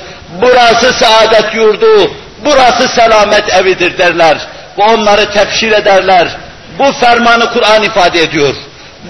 [0.42, 2.12] Burası saadet yurdu,
[2.44, 4.38] burası selamet evidir derler.
[4.77, 6.29] Bu onları tefşir ederler.
[6.79, 8.55] Bu fermanı Kur'an ifade ediyor.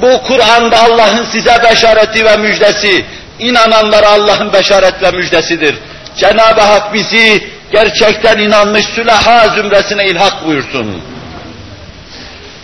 [0.02, 3.04] Bu Kur'an'da Allah'ın size beşareti ve müjdesi,
[3.38, 5.74] inananlara Allah'ın beşaret ve müjdesidir.
[6.16, 11.02] Cenab-ı Hak bizi gerçekten inanmış sülaha zümresine ilhak buyursun.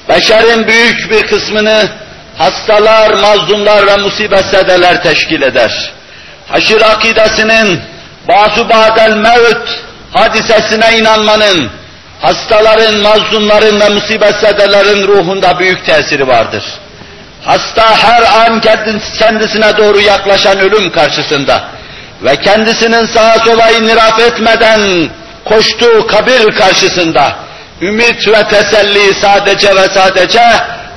[0.08, 1.88] Beşerin büyük bir kısmını
[2.38, 5.92] hastalar, mazlumlar ve musibet sedeler teşkil eder.
[6.48, 7.80] Haşir akidesinin
[8.28, 9.68] bazı badel mevt
[10.12, 11.70] hadisesine inanmanın,
[12.20, 16.64] hastaların, mazlumların ve musibet sedelerin ruhunda büyük tesiri vardır.
[17.44, 18.60] Hasta her an
[19.18, 21.64] kendisine doğru yaklaşan ölüm karşısında
[22.22, 25.10] ve kendisinin sağa sola iniraf etmeden
[25.44, 27.36] koştuğu kabir karşısında
[27.82, 30.42] ümit ve teselli sadece ve sadece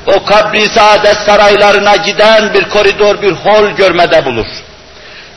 [0.06, 4.46] o kabri saadet saraylarına giden bir koridor, bir hol görmede bulur.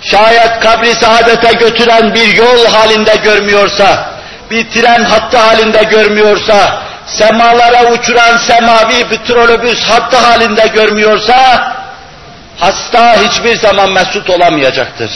[0.02, 4.10] Şayet kabri saadete götüren bir yol halinde görmüyorsa,
[4.50, 11.72] bir tren hattı halinde görmüyorsa, semalara uçuran semavi bir trolobüs hattı halinde görmüyorsa,
[12.58, 15.10] hasta hiçbir zaman mesut olamayacaktır.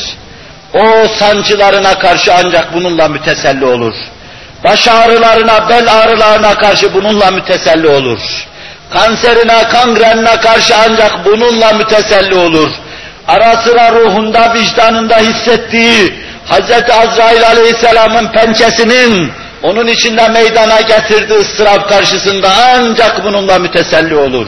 [0.74, 3.94] O sancılarına karşı ancak bununla müteselli olur.
[4.64, 8.20] Baş ağrılarına, bel ağrılarına karşı bununla müteselli olur.
[8.92, 12.70] Kanserine, kangrenine karşı ancak bununla müteselli olur.
[13.29, 16.14] Ara sıra ruhunda, vicdanında hissettiği
[16.50, 16.90] Hz.
[16.90, 24.46] Azrail Aleyhisselam'ın pençesinin onun içinde meydana getirdiği ıstırap karşısında ancak bununla müteselli olur.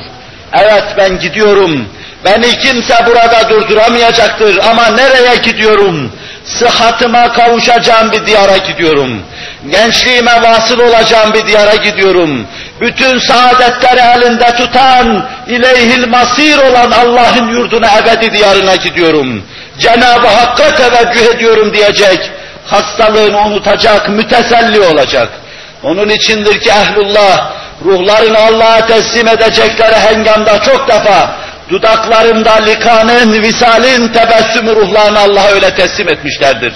[0.52, 1.86] Evet ben gidiyorum,
[2.24, 6.12] Beni kimse burada durduramayacaktır ama nereye gidiyorum?
[6.44, 9.22] Sıhhatıma kavuşacağım bir diyara gidiyorum.
[9.70, 12.46] Gençliğime vasıl olacağım bir diyara gidiyorum.
[12.80, 19.42] Bütün saadetleri elinde tutan, ileyhil masir olan Allah'ın yurduna ebedi diyarına gidiyorum.
[19.78, 22.30] Cenab-ı Hakk'a teveccüh ediyorum diyecek.
[22.66, 25.28] Hastalığını unutacak, müteselli olacak.
[25.82, 27.52] Onun içindir ki ehlullah,
[27.84, 31.30] ruhlarını Allah'a teslim edecekleri hengamda çok defa
[31.70, 36.72] dudaklarında likanın, visalin tebessümü ruhlarını Allah'a öyle teslim etmişlerdir.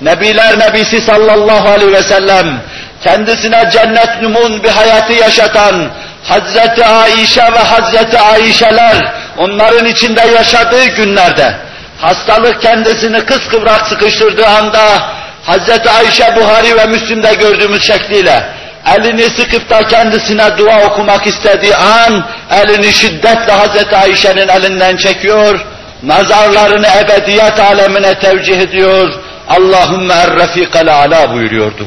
[0.00, 2.60] Nebiler Nebisi sallallahu aleyhi ve sellem,
[3.04, 5.90] kendisine cennet numun bir hayatı yaşatan
[6.24, 8.96] Hazreti Aişe ve Hazreti Aişeler,
[9.38, 11.54] onların içinde yaşadığı günlerde,
[12.00, 15.02] hastalık kendisini kıskıvrak sıkıştırdığı anda,
[15.46, 18.48] Hazreti Ayşe Buhari ve Müslim'de gördüğümüz şekliyle,
[18.96, 25.60] elini sıkıp da kendisine dua okumak istediği an, elini şiddetle Hazreti Ayşe'nin elinden çekiyor,
[26.02, 29.14] nazarlarını ebediyet alemine tevcih ediyor,
[29.48, 31.86] Allahümme er-refikal ala buyuruyordu.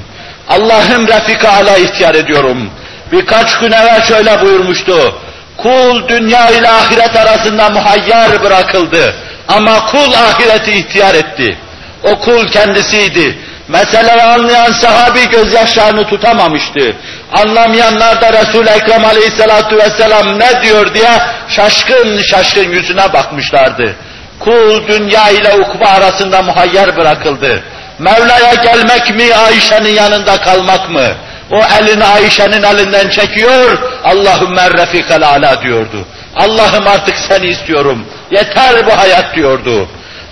[0.50, 2.70] Allah'ım refika ala ihtiyar ediyorum.
[3.12, 5.16] Birkaç gün evvel şöyle buyurmuştu.
[5.58, 9.16] Kul dünya ile ahiret arasında muhayyer bırakıldı.
[9.48, 11.58] Ama kul ahireti ihtiyar etti.
[12.04, 13.38] O kul kendisiydi.
[13.68, 16.96] Meseleyi anlayan sahabi gözyaşlarını tutamamıştı.
[17.34, 21.12] Anlamayanlar da Resul-i Ekrem aleyhissalatu vesselam ne diyor diye
[21.50, 23.96] şaşkın şaşkın yüzüne bakmışlardı.
[24.40, 27.64] Kul dünya ile ukba arasında muhayyer bırakıldı.
[28.00, 31.08] Mevla'ya gelmek mi, Ayşe'nin yanında kalmak mı?
[31.52, 36.06] O elini Ayşe'nin elinden çekiyor, Allahümme refikal ala diyordu.
[36.36, 39.88] Allah'ım artık seni istiyorum, yeter bu hayat diyordu.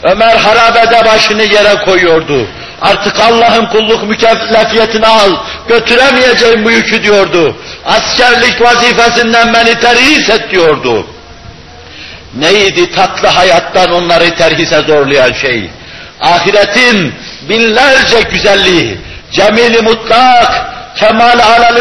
[0.06, 2.48] Ömer harabede başını yere koyuyordu.
[2.82, 5.32] Artık Allah'ın kulluk mükellefiyetini al,
[5.68, 7.56] götüremeyeceğim bu yükü diyordu.
[7.86, 11.08] Askerlik vazifesinden beni terhis et diyordu.
[12.36, 15.70] Neydi tatlı hayattan onları terhise zorlayan şey?
[16.22, 17.14] Ahiretin
[17.50, 18.98] binlerce güzelliği,
[19.32, 21.78] cemili mutlak, kemal alal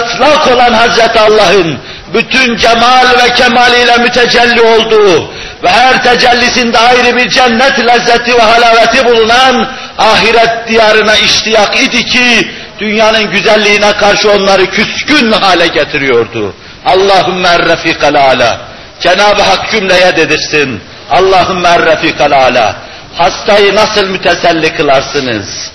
[0.55, 1.79] olan Hazreti Allah'ın
[2.15, 5.31] bütün cemal ve kemaliyle mütecelli olduğu
[5.65, 12.51] ve her tecellisinde ayrı bir cennet lezzeti ve halaveti bulunan ahiret diyarına iştiyak idi ki
[12.79, 16.55] dünyanın güzelliğine karşı onları küskün hale getiriyordu.
[16.87, 18.61] Allahümme refikal ala.
[19.01, 20.81] Cenab-ı Hak cümleye dedirsin.
[21.11, 22.77] Allahümme refikal ala.
[23.15, 25.71] Hastayı nasıl müteselli kılarsınız?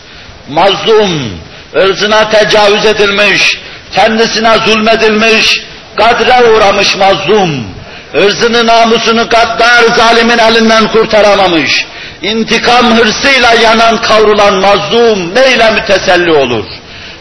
[0.49, 1.41] Mazlum,
[1.75, 3.59] ırzına tecavüz edilmiş,
[3.95, 5.61] kendisine zulmedilmiş,
[5.95, 7.65] kadre uğramış mazlum,
[8.14, 11.86] ırzını namusunu gaddar zalimin elinden kurtaramamış,
[12.22, 16.64] intikam hırsıyla yanan kavrulan mazlum neyle müteselli olur?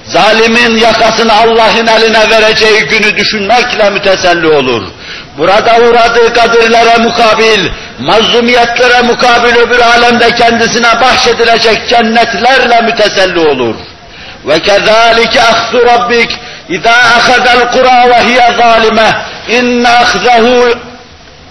[0.05, 4.83] Zalimin yakasını Allah'ın eline vereceği günü düşünmekle müteselli olur.
[5.37, 7.69] Burada uğradığı kadirlere mukabil,
[7.99, 13.75] mazlumiyetlere mukabil öbür alemde kendisine bahşedilecek cennetlerle müteselli olur.
[14.45, 19.13] Ve kezalike ahzu rabbik اِذَا اَخَذَ الْقُرَى وَهِيَ ظَالِمَةً
[19.48, 20.64] İnne ahzahu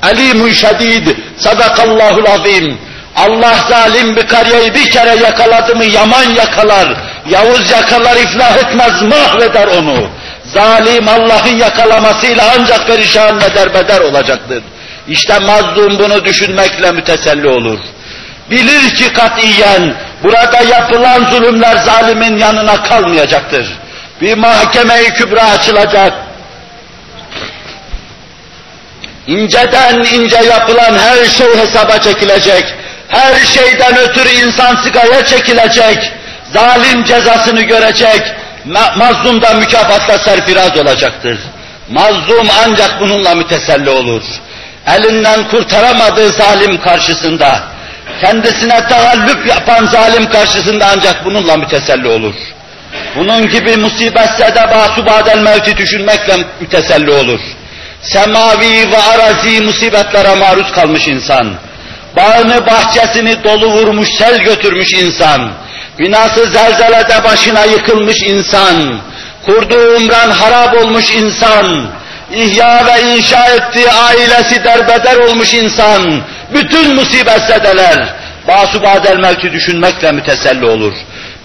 [0.03, 1.07] alimun şedid.
[1.37, 2.77] Sadakallahul azim.
[3.15, 6.87] Allah zalim bir karyeyi bir kere yakaladı mı yaman yakalar.
[7.29, 10.07] Yavuz yakalar iflah etmez mahveder onu.
[10.45, 14.63] Zalim Allah'ın yakalamasıyla ancak perişan ve derbeder olacaktır.
[15.07, 17.79] İşte mazlum bunu düşünmekle müteselli olur.
[18.51, 23.77] Bilir ki katiyen burada yapılan zulümler zalimin yanına kalmayacaktır.
[24.21, 26.13] Bir mahkeme-i kübra açılacak.
[29.27, 32.63] İnceden ince yapılan her şey hesaba çekilecek.
[33.07, 36.11] Her şeyden ötürü insan sigaya çekilecek.
[36.53, 38.21] Zalim cezasını görecek.
[38.65, 41.39] Ma mazlum da mükafatla serfiraz olacaktır.
[41.89, 44.23] Mazlum ancak bununla müteselli olur.
[44.87, 47.63] Elinden kurtaramadığı zalim karşısında,
[48.21, 52.35] kendisine tahallüp yapan zalim karşısında ancak bununla müteselli olur.
[53.15, 57.39] Bunun gibi musibetse de basubadel mevti düşünmekle müteselli olur.
[58.01, 61.53] Semavi ve arazi musibetlere maruz kalmış insan.
[62.17, 65.51] Bağını bahçesini dolu vurmuş, sel götürmüş insan.
[65.99, 68.99] Binası zelzelede başına yıkılmış insan.
[69.45, 71.87] Kurduğu umran harap olmuş insan.
[72.33, 76.21] İhya ve inşa ettiği ailesi derbeder olmuş insan.
[76.53, 78.13] Bütün musibetsedeler
[78.47, 80.93] basubadel mevti düşünmekle müteselli olur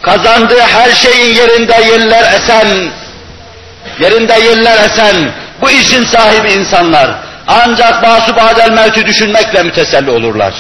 [0.02, 2.90] kazandığı her şeyin yerinde yerler esen,
[4.00, 5.32] yerinde yerler esen
[5.62, 7.10] bu işin sahibi insanlar
[7.48, 10.54] ancak basubadel mevtü düşünmekle müteselli olurlar.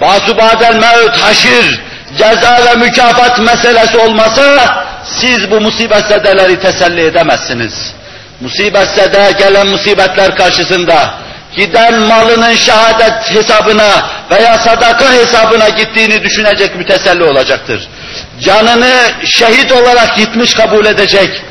[0.00, 1.80] Basubadel mevt, haşir,
[2.18, 7.92] ceza ve mükafat meselesi olmasa siz bu musibetsedeleri teselli edemezsiniz.
[8.40, 11.14] Musibetsede gelen musibetler karşısında
[11.56, 13.90] giden malının şehadet hesabına
[14.30, 17.88] veya sadaka hesabına gittiğini düşünecek müteselli olacaktır
[18.40, 18.94] canını
[19.24, 21.42] şehit olarak gitmiş kabul edecek,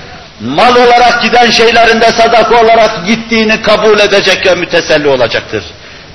[0.41, 5.63] mal olarak giden şeylerinde sadaka olarak gittiğini kabul edecek ve müteselli olacaktır.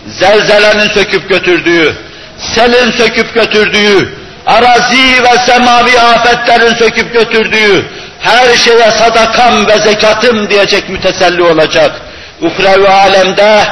[0.09, 1.97] Zelzelenin söküp götürdüğü,
[2.39, 4.15] selin söküp götürdüğü,
[4.47, 7.87] arazi ve semavi afetlerin söküp götürdüğü,
[8.21, 11.93] her şeye sadakam ve zekatım diyecek müteselli olacak.
[12.41, 13.63] Uhrevi alemde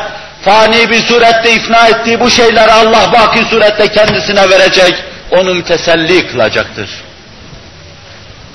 [0.44, 4.94] fani bir surette ifna ettiği bu şeyleri Allah baki surette kendisine verecek
[5.30, 6.90] onu müteselli kılacaktır.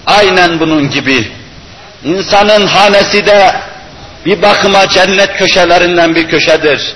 [0.05, 1.38] Aynen bunun gibi
[2.03, 3.55] insanın hanesi de
[4.25, 6.93] bir bakıma cennet köşelerinden bir köşedir.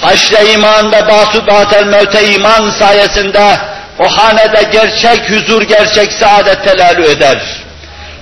[0.00, 3.56] Haşre iman ve basu batel mevte iman sayesinde
[3.98, 7.42] o hanede gerçek huzur, gerçek saadet telalü eder.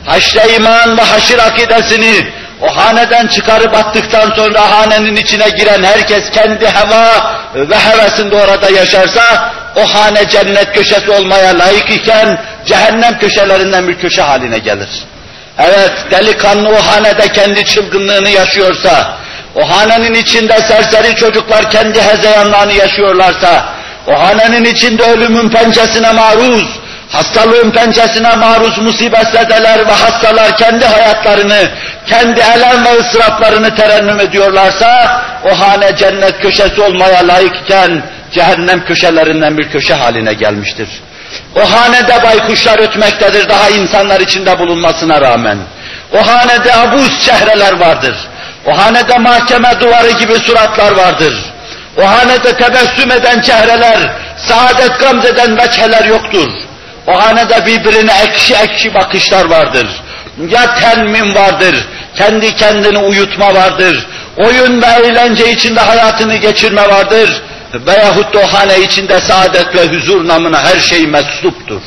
[0.06, 2.26] Haşre iman ve haşir akidesini
[2.60, 9.52] o haneden çıkarıp attıktan sonra hanenin içine giren herkes kendi heva ve hevesinde orada yaşarsa
[9.76, 14.88] o hane cennet köşesi olmaya layık iken cehennem köşelerinden bir köşe haline gelir.
[15.58, 19.18] Evet delikanlı o hanede kendi çılgınlığını yaşıyorsa,
[19.54, 23.64] o hanenin içinde serseri çocuklar kendi hezeyanlarını yaşıyorlarsa,
[24.06, 31.68] o hanenin içinde ölümün pençesine maruz, hastalığın pençesine maruz musibetsedeler ve hastalar kendi hayatlarını,
[32.06, 38.02] kendi elem ve ısraflarını terennüm ediyorlarsa, o hane cennet köşesi olmaya layıkken,
[38.32, 40.88] cehennem köşelerinden bir köşe haline gelmiştir.
[41.56, 45.58] O hanede baykuşlar ötmektedir daha insanlar içinde bulunmasına rağmen.
[46.12, 48.14] O hanede abuz çehreler vardır.
[48.66, 51.34] O hanede mahkeme duvarı gibi suratlar vardır.
[51.96, 53.98] O hanede tebessüm eden çehreler,
[54.36, 56.48] saadet gamzeden veçheler yoktur.
[57.06, 59.86] O hanede birbirine ekşi ekşi bakışlar vardır.
[60.48, 61.86] Ya tenmin vardır,
[62.16, 64.06] kendi kendini uyutma vardır.
[64.36, 67.42] Oyun ve eğlence içinde hayatını geçirme vardır.
[67.74, 71.82] Veyahut o hane içinde saadet ve huzur namına her şey mecluptur.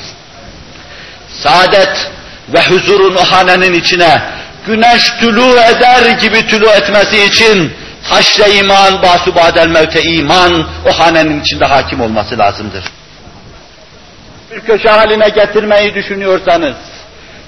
[1.30, 2.12] Saadet
[2.54, 4.22] ve huzurun o hanenin içine
[4.68, 7.74] güneş tülü eder gibi tülü etmesi için
[8.04, 12.84] haşre iman, basubadel mevte iman o hanenin içinde hakim olması lazımdır.
[14.52, 16.76] Bir köşe haline getirmeyi düşünüyorsanız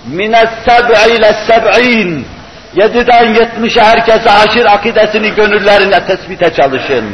[0.06, 2.28] mines seb'i ile seb'in
[2.76, 7.06] yediden yetmişe herkese haşir akidesini gönüllerine tespite çalışın.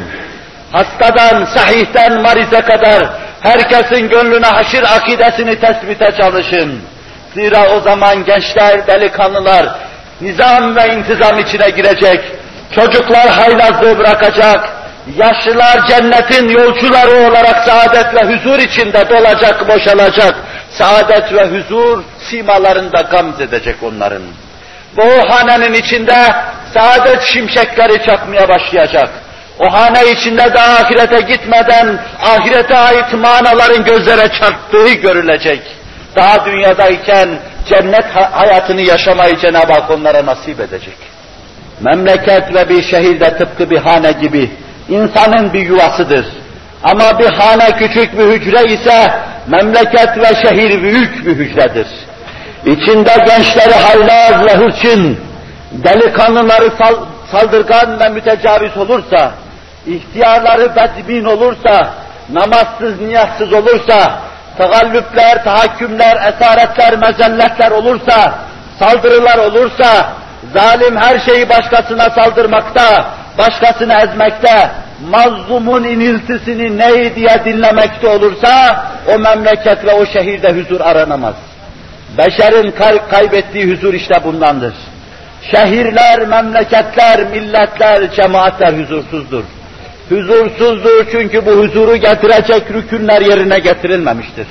[0.72, 3.10] Hastadan, sahihten, marize kadar
[3.42, 6.82] herkesin gönlüne haşir akidesini tespite çalışın.
[7.34, 9.66] Zira o zaman gençler, delikanlılar
[10.22, 12.20] nizam ve intizam içine girecek,
[12.76, 14.70] çocuklar haylazlığı bırakacak,
[15.18, 20.36] yaşlılar cennetin yolcuları olarak saadet ve huzur içinde dolacak, boşalacak,
[20.70, 24.22] saadet ve huzur simalarında gamz edecek onların.
[24.98, 26.34] Bu hanenin içinde
[26.74, 29.10] saadet şimşekleri çakmaya başlayacak.
[29.60, 35.62] O hane içinde de ahirete gitmeden ahirete ait manaların gözlere çarptığı görülecek.
[36.16, 37.30] Daha dünyadayken
[37.70, 40.98] cennet hayatını yaşamayı Cenab-ı Hak onlara nasip edecek.
[41.80, 44.52] Memleket ve bir şehirde tıpkı bir hane gibi
[44.90, 46.26] insanın bir yuvasıdır.
[46.84, 49.14] Ama bir hane küçük bir hücre ise
[49.48, 51.88] memleket ve şehir büyük bir hücredir.
[52.66, 55.20] İçinde gençleri haylaz ve hırçın,
[55.72, 56.96] delikanlıları sal
[57.32, 59.32] saldırgan ve mütecaviz olursa,
[59.96, 61.90] ihtiyarları bedbin olursa,
[62.34, 64.20] namazsız, niyazsız olursa,
[64.58, 68.34] tagallüpler, tahakkümler, esaretler, mezelletler olursa,
[68.80, 70.10] saldırılar olursa,
[70.54, 73.06] zalim her şeyi başkasına saldırmakta,
[73.38, 74.72] başkasını ezmekte,
[75.10, 78.84] mazlumun iniltisini ney diye dinlemekte olursa,
[79.16, 81.36] o memleket ve o şehirde huzur aranamaz.
[82.18, 84.74] Beşerin kay kaybettiği huzur işte bundandır.
[85.52, 89.44] Şehirler, memleketler, milletler, cemaatler huzursuzdur.
[90.10, 94.48] Huzursuzdur çünkü bu huzuru getirecek rükünler yerine getirilmemiştir.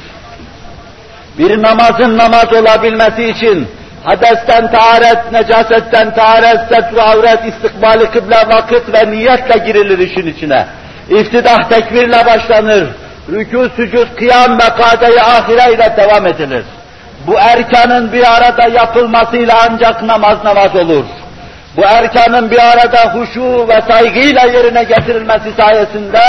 [1.38, 3.68] Bir namazın namaz olabilmesi için
[4.04, 10.66] hadesten taharet, necasetten taharet, setru avret, istikbali kıble vakit ve niyetle girilir işin içine.
[11.10, 12.88] İftidah tekbirle başlanır.
[13.32, 16.64] Rükû, sücud, kıyam ve kade-i ahireyle devam edilir.
[17.26, 21.04] Bu erkanın bir arada yapılmasıyla ancak namaz namaz olur.
[21.78, 26.20] Bu erkanın bir arada huşu ve saygıyla yerine getirilmesi sayesinde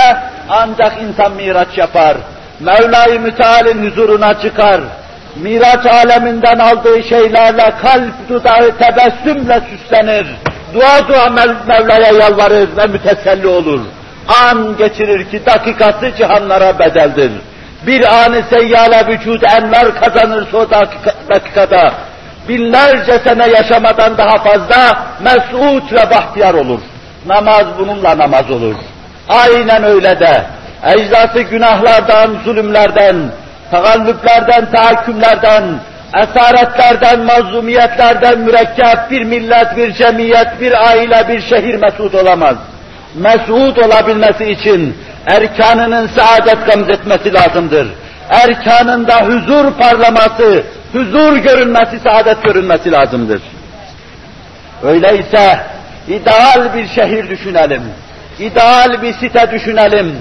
[0.50, 2.18] ancak insan miraç yapar.
[2.60, 4.82] Mevla-i Müteal'in huzuruna çıkar.
[5.36, 10.28] Miraç aleminden aldığı şeylerle kalp dudağı tebessümle süslenir.
[10.74, 13.80] Dua dua Mev Mevla'ya yalvarır ve müteselli olur.
[14.43, 17.32] An geçirir ki dakikası cihanlara bedeldir.
[17.88, 21.91] Bir anı seyyale vücut enver kazanırsa o dakika, dakikada
[22.48, 26.80] binlerce sene yaşamadan daha fazla mesut ve bahtiyar olur.
[27.26, 28.76] Namaz bununla namaz olur.
[29.30, 30.44] Aynen öyle de
[30.84, 33.16] ecdası günahlardan, zulümlerden,
[33.72, 35.64] tagallüplerden, tahakkümlerden,
[36.16, 42.56] esaretlerden, mazlumiyetlerden mürekkep bir millet, bir cemiyet, bir aile, bir şehir mesut olamaz.
[43.16, 47.88] Mesut olabilmesi için erkanının saadet gamzetmesi lazımdır.
[48.30, 50.64] Erkanında huzur parlaması,
[50.94, 53.42] huzur görünmesi, saadet görünmesi lazımdır.
[54.84, 55.60] Öyleyse
[56.08, 57.84] ideal bir şehir düşünelim.
[58.40, 60.16] İdeal bir site düşünelim.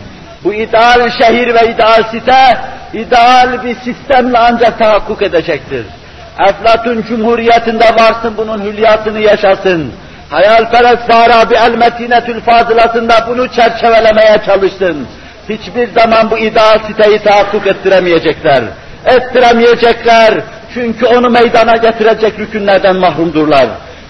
[0.45, 2.59] Bu ideal şehir ve ideal site,
[2.93, 5.87] ideal bir sistemle ancak tahakkuk edecektir.
[6.49, 9.93] Eflatun Cumhuriyeti'nde varsın bunun hülyasını yaşasın.
[10.31, 15.07] Hayalperest Farabi El-Metinetül Fazılasında bunu çerçevelemeye çalışsın.
[15.49, 18.65] Hiçbir zaman bu ideal siteyi tahakkuk ettiremeyecekler.
[19.07, 20.35] Ettiremeyecekler
[20.75, 23.69] çünkü onu meydana getirecek rükünlerden mahrumdurlar.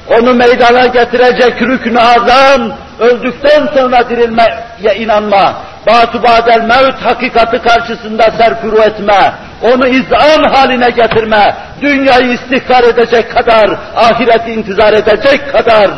[0.08, 5.54] Onu meydana getirecek rüknü azam, öldükten sonra dirilmeye inanma,
[5.86, 9.32] batı badel mevt hakikati karşısında serfuru etme,
[9.62, 15.90] onu izan haline getirme, dünyayı istihkar edecek kadar, ahireti intizar edecek kadar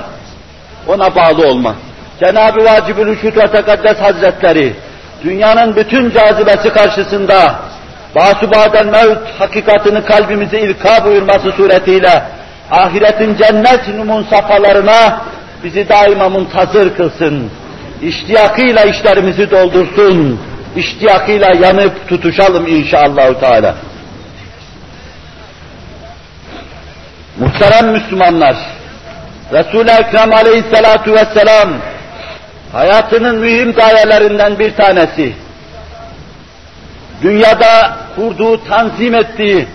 [0.87, 1.75] ona bağlı olma.
[2.21, 4.75] Cenab-ı Vacib-ül Üşüt ve Tekaddes Hazretleri,
[5.25, 7.55] dünyanın bütün cazibesi karşısında
[8.15, 12.23] Basubaden mevt hakikatini kalbimize ilka buyurması suretiyle
[12.71, 15.21] ahiretin cennet numun safhalarına
[15.65, 17.51] bizi daima muntazır kılsın.
[18.03, 20.41] İştiyakıyla işlerimizi doldursun.
[20.77, 23.75] İştiyakıyla yanıp tutuşalım inşallah Teala.
[27.39, 28.57] Muhterem Müslümanlar,
[29.53, 31.69] Resul-i Ekrem aleyhissalatu vesselam
[32.73, 35.33] hayatının mühim gayelerinden bir tanesi,
[37.23, 39.67] dünyada kurduğu, tanzim ettiği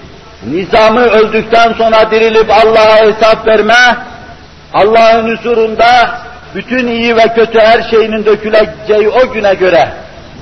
[0.48, 3.98] nizamı öldükten sonra dirilip Allah'a hesap verme,
[4.74, 6.10] Allah'ın huzurunda
[6.56, 9.94] bütün iyi ve kötü her şeyinin döküleceği o güne göre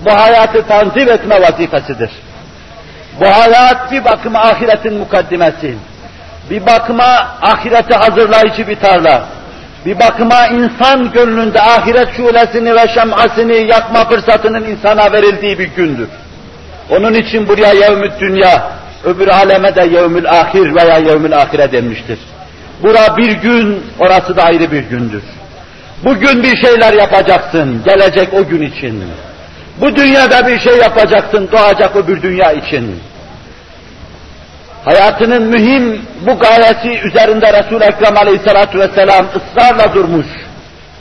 [0.06, 2.12] bu hayatı tanzim etme vazifesidir.
[3.20, 5.76] Bu hayat bir bakıma ahiretin mukaddimesi,
[6.50, 9.24] bir bakıma ahireti hazırlayıcı bir tarla,
[9.86, 16.10] bir bakıma insan gönlünde ahiret şulesini ve şemasını yakma fırsatının insana verildiği bir gündür.
[16.90, 18.72] Onun için buraya yevmü dünya,
[19.04, 22.20] öbür aleme de yevmül ahir veya yevmül ahire denmiştir.
[22.84, 25.24] Bura bir gün, orası da ayrı bir gündür.
[26.06, 29.04] Bugün bir şeyler yapacaksın, gelecek o gün için.
[29.82, 33.00] Bu dünyada bir şey yapacaksın, doğacak öbür dünya için.
[34.86, 40.28] Hayatının mühim bu gayesi üzerinde Resul-i Ekrem aleyhissalatu vesselam ısrarla durmuş.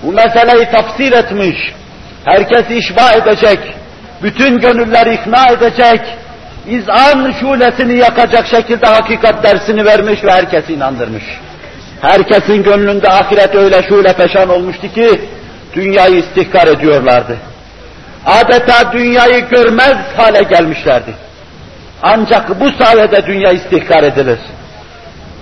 [0.02, 1.56] Bu meseleyi tafsir etmiş.
[2.24, 3.58] Herkesi işba edecek,
[4.22, 6.00] bütün gönülleri ikna edecek,
[6.68, 11.24] izan şulesini yakacak şekilde hakikat dersini vermiş ve herkesi inandırmış.
[12.00, 15.20] Herkesin gönlünde ahiret öyle şule peşan olmuştu ki,
[15.74, 17.36] dünyayı istihkar ediyorlardı.
[18.26, 21.14] Adeta dünyayı görmez hale gelmişlerdi.
[22.02, 24.38] Ancak bu sayede dünya istihkar edilir.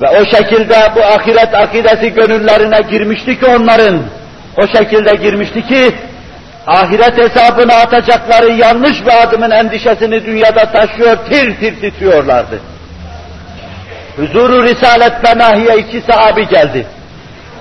[0.02, 4.00] Ve o şekilde bu ahiret akidesi gönüllerine girmişti ki onların,
[4.56, 5.94] o şekilde girmişti ki,
[6.66, 12.60] ahiret hesabına atacakları yanlış bir adımın endişesini dünyada taşıyor, tir tir titriyorlardı.
[14.16, 16.86] Huzuru Risalet Benahi'ye iki sahabi geldi.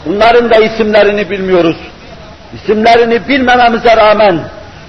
[0.06, 1.78] Bunların da isimlerini bilmiyoruz.
[2.54, 4.40] İsimlerini bilmememize rağmen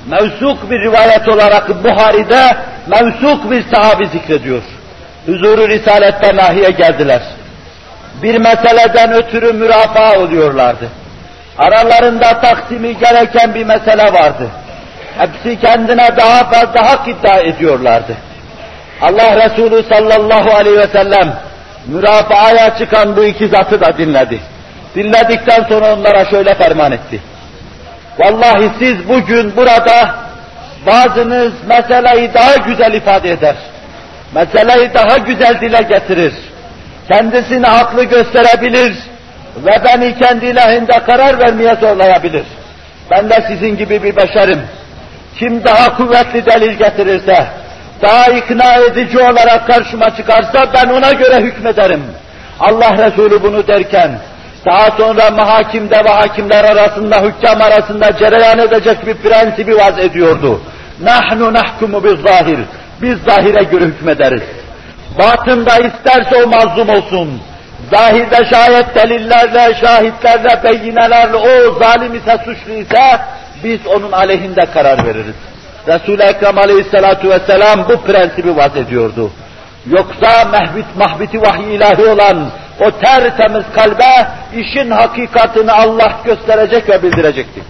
[0.07, 4.63] mevsuk bir rivayet olarak Buhari'de mevsuk bir sahabi zikrediyor.
[5.27, 7.23] Huzuru Risalet Benahi'ye geldiler.
[8.23, 10.89] Bir meseleden ötürü mürafaa oluyorlardı.
[11.59, 14.51] Aralarında taksimi gereken bir mesele vardı.
[15.19, 18.17] Hepsi kendine daha fazla hak iddia ediyorlardı.
[19.03, 21.35] Allah Resulü sallallahu aleyhi ve sellem
[21.87, 24.41] mürafaaya çıkan bu iki zatı da dinledi.
[24.95, 27.21] Dinledikten sonra onlara şöyle ferman etti.
[28.21, 30.15] Vallahi siz bugün burada
[30.87, 33.57] bazınız meseleyi daha güzel ifade eder.
[34.35, 36.35] Meseleyi daha güzel dile getirir.
[37.13, 38.97] Kendisini haklı gösterebilir
[39.57, 42.45] ve beni kendi ilahinde karar vermeye zorlayabilir.
[43.11, 44.61] Ben de sizin gibi bir beşerim.
[45.39, 47.47] Kim daha kuvvetli delil getirirse,
[48.03, 52.03] daha ikna edici olarak karşıma çıkarsa ben ona göre hükmederim.
[52.61, 54.11] Allah Resulü bunu derken,
[54.67, 60.61] daha sonra mahakimde ve hakimler arasında, hükam arasında cereyan edecek bir prensibi vaz ediyordu.
[61.03, 62.59] Nahnu nahkumu biz zahir.
[63.03, 64.43] Biz zahire göre hükmederiz.
[65.19, 67.41] Batında isterse o mazlum olsun.
[67.93, 73.21] Zahirde şayet delillerle, şahitlerle, beyinelerle o zalim ise suçlu ise
[73.65, 75.35] biz onun aleyhinde karar veririz.
[75.89, 79.31] Resul-i Ekrem aleyhissalatu vesselam bu prensibi vaz ediyordu.
[79.87, 82.51] Yoksa mehbit mahbiti vahiy ilahi olan
[82.81, 87.63] o tertemiz kalbe işin hakikatini Allah gösterecek ve bildirecekti.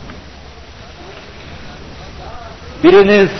[2.85, 3.31] Biriniz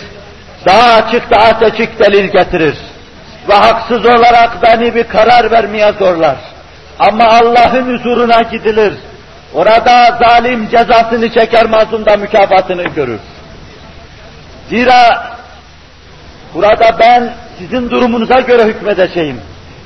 [0.65, 2.77] daha açık daha seçik delil getirir
[3.49, 6.37] ve haksız olarak beni bir karar vermeye zorlar.
[6.99, 8.93] Ama Allah'ın huzuruna gidilir.
[9.53, 13.19] Orada zalim cezasını çeker, mazlum da mükafatını görür.
[14.69, 15.31] Zira
[16.53, 19.37] burada ben sizin durumunuza göre hükmedeceğim.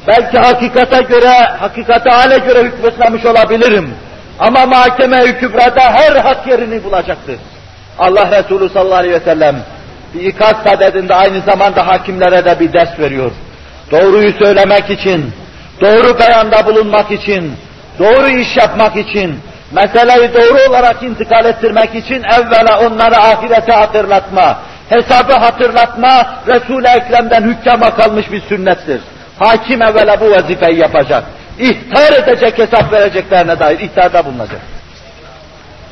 [0.08, 3.90] Belki hakikate göre, hakikate hale göre hükmetmemiş olabilirim.
[4.40, 7.36] Ama mahkeme kübrada her hak yerini bulacaktır.
[8.00, 9.56] Allah Resulü sallallahu aleyhi ve sellem
[10.14, 13.32] bir ikaz sadedinde aynı zamanda hakimlere de bir ders veriyor.
[13.92, 15.32] Doğruyu söylemek için,
[15.82, 17.52] doğru beyanda bulunmak için,
[18.00, 19.40] doğru iş yapmak için,
[19.72, 24.58] meseleyi doğru olarak intikal ettirmek için evvela onları ahirete hatırlatma,
[24.90, 29.02] hesabı hatırlatma Resul-i Ekrem'den hükkama kalmış bir sünnettir.
[29.40, 31.24] Hakim evvela bu vazifeyi yapacak.
[31.60, 34.62] İhtar edecek, hesap vereceklerine dair ihtarda bulunacak.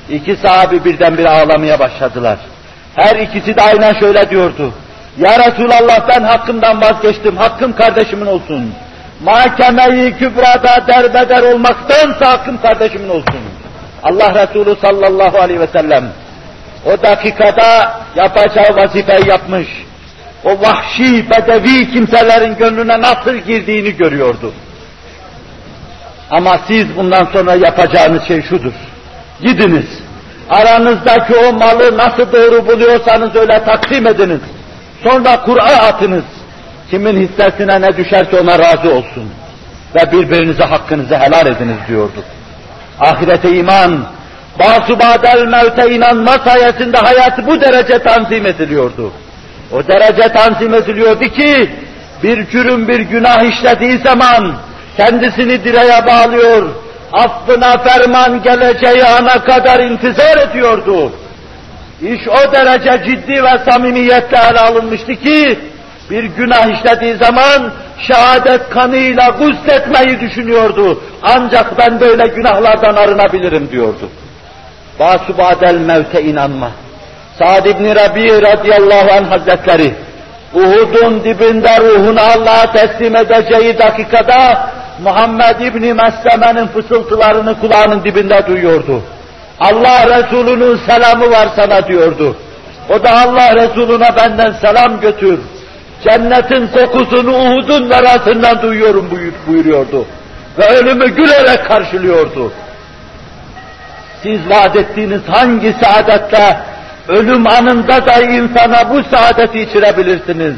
[0.09, 2.37] İki sahabi birdenbire ağlamaya başladılar.
[2.95, 4.73] Her ikisi de aynen şöyle diyordu.
[5.17, 8.73] Ya Resulallah ben hakkımdan vazgeçtim, hakkım kardeşimin olsun.
[9.23, 13.39] Mahkemeyi kübrada derbeder olmaktansa hakkım kardeşimin olsun.
[14.03, 16.03] Allah Resulü sallallahu aleyhi ve sellem
[16.85, 19.67] o dakikada yapacağı vazifeyi yapmış.
[20.45, 24.53] o vahşi, bedevi kimselerin gönlüne nasıl girdiğini görüyordu.
[26.31, 28.73] Ama siz bundan sonra yapacağınız şey şudur.
[29.41, 29.85] Gidiniz.
[30.49, 34.41] Aranızdaki o malı nasıl doğru buluyorsanız öyle takdim ediniz.
[35.03, 36.23] Sonra Kur'a atınız.
[36.89, 39.31] Kimin hissesine ne düşerse ona razı olsun.
[39.95, 42.23] Ve birbirinize hakkınızı helal ediniz diyordu.
[42.99, 44.05] Ahirete iman,
[44.59, 49.11] basubadel mevte inanma sayesinde hayatı bu derece tanzim ediliyordu.
[49.71, 51.69] O derece tanzim ediliyordu ki,
[52.23, 54.55] bir cürüm bir günah işlediği zaman,
[54.97, 56.69] kendisini direğe bağlıyor,
[57.13, 61.11] affına ferman geleceği ana kadar intizar ediyordu.
[62.01, 65.59] İş o derece ciddi ve samimiyetle ele alınmıştı ki,
[66.09, 67.71] bir günah işlediği zaman
[68.07, 71.01] şehadet kanıyla gusletmeyi düşünüyordu.
[71.23, 74.09] Ancak ben böyle günahlardan arınabilirim diyordu.
[74.99, 76.71] Basubadel mevte inanma.
[77.39, 79.93] Sa'd ibn Rabi radıyallahu anh hazretleri,
[80.53, 84.69] Uhud'un dibinde ruhunu Allah'a teslim edeceği dakikada
[85.03, 89.01] Muhammed İbni Mesleme'nin fısıltılarını kulağının dibinde duyuyordu.
[89.59, 92.35] Allah Resulü'nün selamı var sana diyordu.
[92.89, 95.39] O da Allah Resulüne benden selam götür.
[96.03, 99.09] Cennetin kokusunu Uhud'un arasından duyuyorum
[99.47, 100.05] buyuruyordu.
[100.59, 102.51] Ve ölümü gülerek karşılıyordu.
[104.23, 106.57] Siz vaat ettiğiniz hangi saadetle
[107.07, 110.55] ölüm anında da insana bu saadeti içirebilirsiniz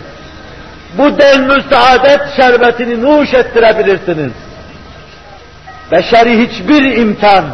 [0.97, 4.31] bu denli saadet şerbetini nuş ettirebilirsiniz.
[5.91, 7.45] Beşeri hiçbir imkan,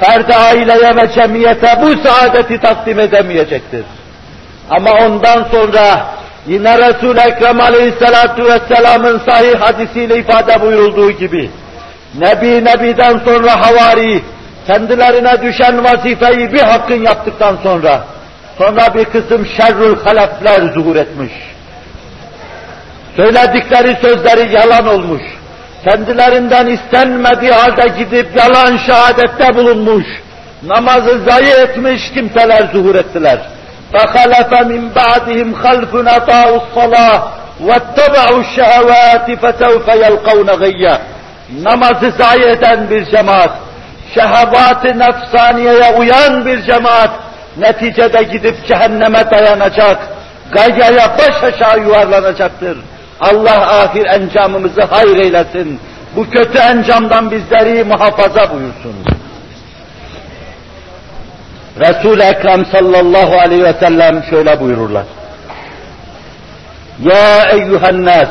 [0.00, 3.84] ferdi aileye ve cemiyete bu saadeti takdim edemeyecektir.
[4.70, 6.06] Ama ondan sonra
[6.46, 11.50] yine Resul-i Ekrem Aleyhisselatü Vesselam'ın sahih hadisiyle ifade buyurulduğu gibi,
[12.14, 14.22] Nebi Nebi'den sonra havari,
[14.67, 18.03] kendilerine düşen vazifeyi bir hakkın yaptıktan sonra,
[18.57, 21.31] sonra bir kısım şerrül halefler zuhur etmiş
[23.15, 25.21] Söyledikleri sözleri yalan olmuş.
[25.83, 30.05] Kendilerinden istenmediği halde gidip yalan şehadette bulunmuş.
[30.63, 33.39] Namazı zayi etmiş kimseler zuhur ettiler.
[33.93, 37.21] فَخَلَفَ مِنْ بَعْدِهِمْ خَلْفٌ اَطَاعُوا الصَّلَاةِ
[37.67, 40.97] وَاتَّبَعُوا الشَّهَوَاتِ فَسَوْفَ يَلْقَوْنَ غَيَّ
[41.61, 43.51] Namazı zayi eden bir cemaat,
[44.14, 47.10] şehavat-ı nefsaniyeye uyan bir cemaat,
[47.56, 49.98] neticede gidip cehenneme dayanacak,
[50.52, 52.78] gayaya baş aşağı yuvarlanacaktır.
[53.20, 55.80] Allah ahir encamımızı hayır eylesin.
[56.16, 58.94] Bu kötü encamdan bizleri muhafaza buyursun.
[61.80, 65.04] Resul-i Ekrem sallallahu aleyhi ve sellem şöyle buyururlar.
[67.02, 68.28] Ya eyyühen nas,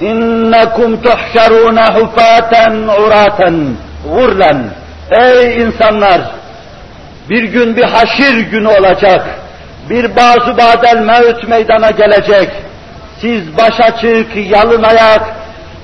[0.00, 3.76] innekum tuhşerûne hufaten uraten
[4.14, 4.64] gurlen.
[5.10, 6.20] Ey insanlar!
[7.30, 9.26] Bir gün bir haşir günü olacak.
[9.90, 12.50] Bir bazı badel mevt meydana gelecek
[13.20, 15.22] siz baş açık, yalın ayak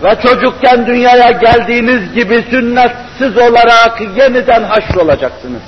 [0.03, 5.63] ve çocukken dünyaya geldiğiniz gibi sünnetsiz olarak yeniden haşrolacaksınız.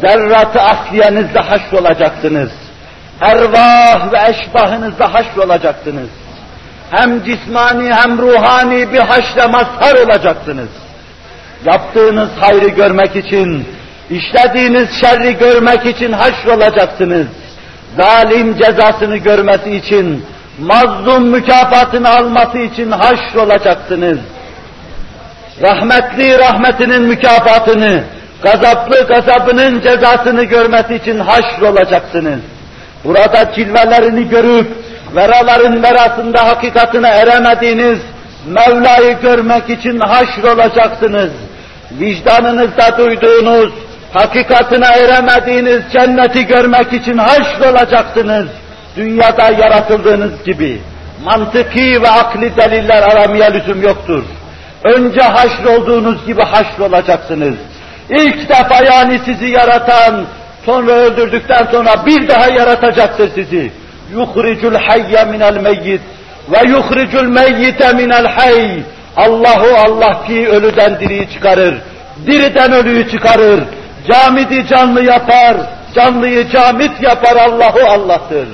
[0.00, 2.50] Zerrat-ı asliyenizde haşrolacaksınız.
[3.20, 6.08] Ervah ve eşbahınızda haşrolacaksınız.
[6.90, 10.68] Hem cismani hem ruhani bir haşre mazhar olacaksınız.
[11.64, 13.64] Yaptığınız hayrı görmek için,
[14.10, 17.26] işlediğiniz şerri görmek için haşrolacaksınız
[17.96, 20.24] zalim cezasını görmesi için,
[20.58, 24.18] mazlum mükafatını alması için haşr olacaksınız.
[25.62, 28.02] Rahmetli rahmetinin mükafatını,
[28.42, 32.40] gazaplı gazabının cezasını görmesi için haşr olacaksınız.
[33.04, 34.66] Burada cilvelerini görüp,
[35.16, 37.98] veraların verasında hakikatine eremediğiniz
[38.46, 41.30] Mevla'yı görmek için haşr olacaksınız.
[41.90, 43.72] Vicdanınızda duyduğunuz,
[44.12, 48.46] hakikatine eremediğiniz cenneti görmek için haşrolacaksınız.
[48.96, 50.80] Dünyada yaratıldığınız gibi.
[51.24, 54.22] Mantıki ve akli deliller aramaya lüzum yoktur.
[54.84, 57.54] Önce haşrolduğunuz gibi haşrolacaksınız.
[58.10, 60.24] İlk defa yani sizi yaratan,
[60.66, 63.72] sonra öldürdükten sonra bir daha yaratacaktır sizi.
[64.12, 66.00] Yuhricul hayye minel meyyit
[66.52, 68.82] ve yuhricul meyyite minel hayy.
[69.16, 71.74] Allahu Allah ki ölüden diriyi çıkarır,
[72.26, 73.60] diriden ölüyü çıkarır,
[74.08, 75.56] Camidi canlı yapar,
[75.94, 78.48] canlıyı camit yapar Allahu Allah'tır.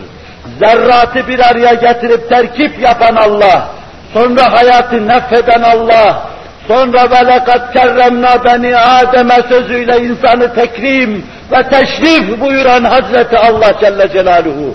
[0.59, 3.69] Zerratı bir araya getirip terkip yapan Allah,
[4.13, 6.23] sonra hayatı nefeden Allah,
[6.69, 14.13] sonra ve lekad kerremna beni Adem'e sözüyle insanı tekrim ve teşrif buyuran Hazreti Allah Celle
[14.13, 14.75] Celaluhu,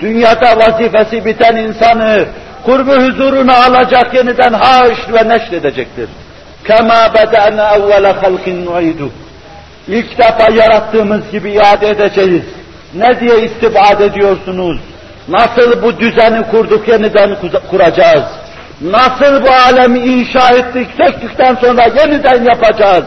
[0.00, 2.24] dünyada vazifesi biten insanı
[2.64, 6.08] kurbu huzuruna alacak yeniden haş ve neşredecektir.
[6.66, 9.10] Kema beda'na evvele halkin nu'iduh.
[9.88, 12.42] İlk defa yarattığımız gibi iade edeceğiz.
[12.94, 14.80] Ne diye istibad ediyorsunuz?
[15.28, 17.36] Nasıl bu düzeni kurduk yeniden
[17.70, 18.24] kuracağız?
[18.80, 23.04] Nasıl bu alemi inşa ettik, söktükten sonra yeniden yapacağız?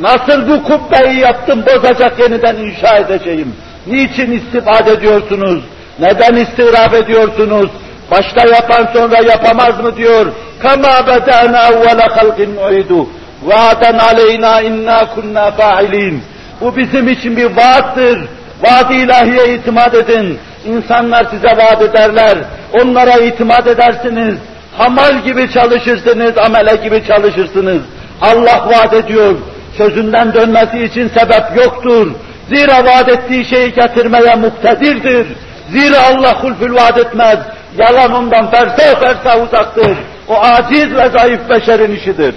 [0.00, 3.54] Nasıl bu kubbeyi yaptım, bozacak yeniden inşa edeceğim?
[3.86, 5.62] Niçin istifade ediyorsunuz?
[5.98, 7.70] Neden istiraf ediyorsunuz?
[8.10, 10.26] Başta yapan sonra yapamaz mı diyor.
[10.62, 13.08] Kama bedana evvela halkin nu'idu.
[13.42, 16.22] Vaaden aleyna inna kunna fa'ilin.
[16.60, 18.18] Bu bizim için bir vaattır.
[18.62, 20.38] Vaad-ı ilahiye itimat edin.
[20.66, 22.38] İnsanlar size vaat ederler.
[22.82, 24.34] Onlara itimat edersiniz.
[24.78, 27.82] Hamal gibi çalışırsınız, amele gibi çalışırsınız.
[28.20, 29.34] Allah vaat ediyor.
[29.76, 32.12] Sözünden dönmesi için sebep yoktur.
[32.48, 35.26] Zira vaat ettiği şeyi getirmeye muktedirdir.
[35.70, 37.38] Zira Allah hulfül vaat etmez.
[37.78, 39.96] Yalan ondan fersa fersa uzaktır.
[40.28, 42.34] O aciz ve zayıf beşerin işidir.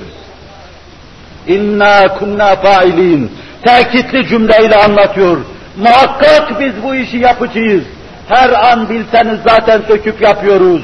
[1.48, 3.32] İnna kunna failin.
[3.66, 5.38] Tekitli cümleyle anlatıyor.
[5.78, 7.84] Muhakkak biz bu işi yapıcıyız.
[8.30, 10.82] Her an bilseniz zaten söküp yapıyoruz.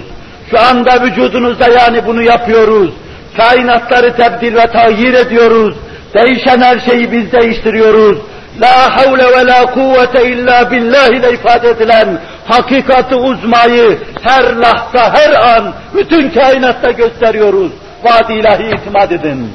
[0.51, 2.89] Şu anda vücudunuzda yani bunu yapıyoruz.
[3.37, 5.75] Kainatları tebdil ve tahyir ediyoruz.
[6.13, 8.17] Değişen her şeyi biz değiştiriyoruz.
[8.61, 15.55] La havle ve la kuvvete illa billah ile ifade edilen hakikati uzmayı her lahza, her
[15.55, 17.71] an bütün kainatta gösteriyoruz.
[18.03, 19.51] Vaad ilahi itimat edin.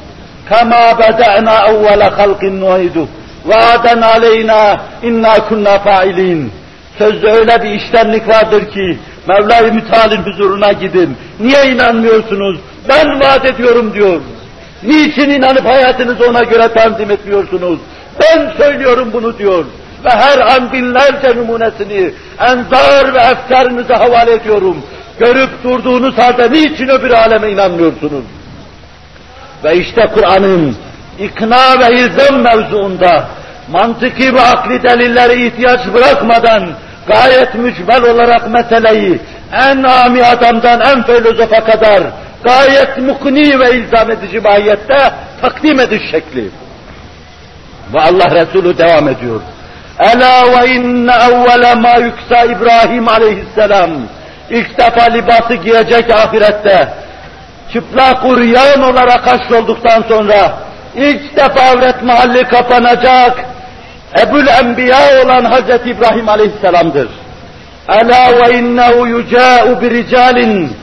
[0.49, 3.09] Kama beda'na evvele halkin nu'idu.
[3.45, 6.53] Vaaden aleyna inna kunna failin.
[6.99, 8.99] Sözde öyle bir iştenlik vardır ki
[9.29, 11.17] Mevla-i Müteal'in huzuruna gidin.
[11.41, 12.61] Niye inanmıyorsunuz?
[12.89, 14.21] Ben vaat ediyorum diyor.
[14.83, 17.79] Niçin inanıp hayatınızı ona göre tanzim etmiyorsunuz?
[18.21, 19.65] Ben söylüyorum bunu diyor.
[20.05, 22.11] Ve her an binlerce numunesini
[22.41, 24.77] enzar ve efkarınıza havale ediyorum.
[25.19, 28.25] Görüp durduğunuz halde niçin öbür aleme inanmıyorsunuz?
[29.65, 30.77] Ve işte Kur'an'ın
[31.19, 33.25] ikna ve ilzam mevzuunda
[33.71, 36.69] mantıki ve akli delilleri ihtiyaç bırakmadan
[37.07, 39.19] gayet mücmel olarak meseleyi
[39.53, 42.03] en ami adamdan en filozofa kadar
[42.45, 45.13] gayet mukni ve ilzam edici mahiyette
[45.43, 46.51] takdim ediş şekli.
[47.93, 49.41] Ve Allah Resulü devam ediyor.
[49.99, 53.91] Ela ve inne evvele ma yüksa İbrahim aleyhisselam.
[54.51, 56.89] İlk defa libası giyecek ahirette.
[57.73, 60.59] Çıplak uryan olarak haşrolduktan sonra
[60.97, 63.45] ilk defa avret mahalli kapanacak.
[64.19, 67.09] Ebul Enbiya olan Hazreti İbrahim aleyhisselamdır.
[67.89, 70.77] Ela ve innehu yücâ'u biricalin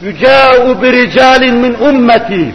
[0.00, 2.54] yücâ'u biricalin min ümmeti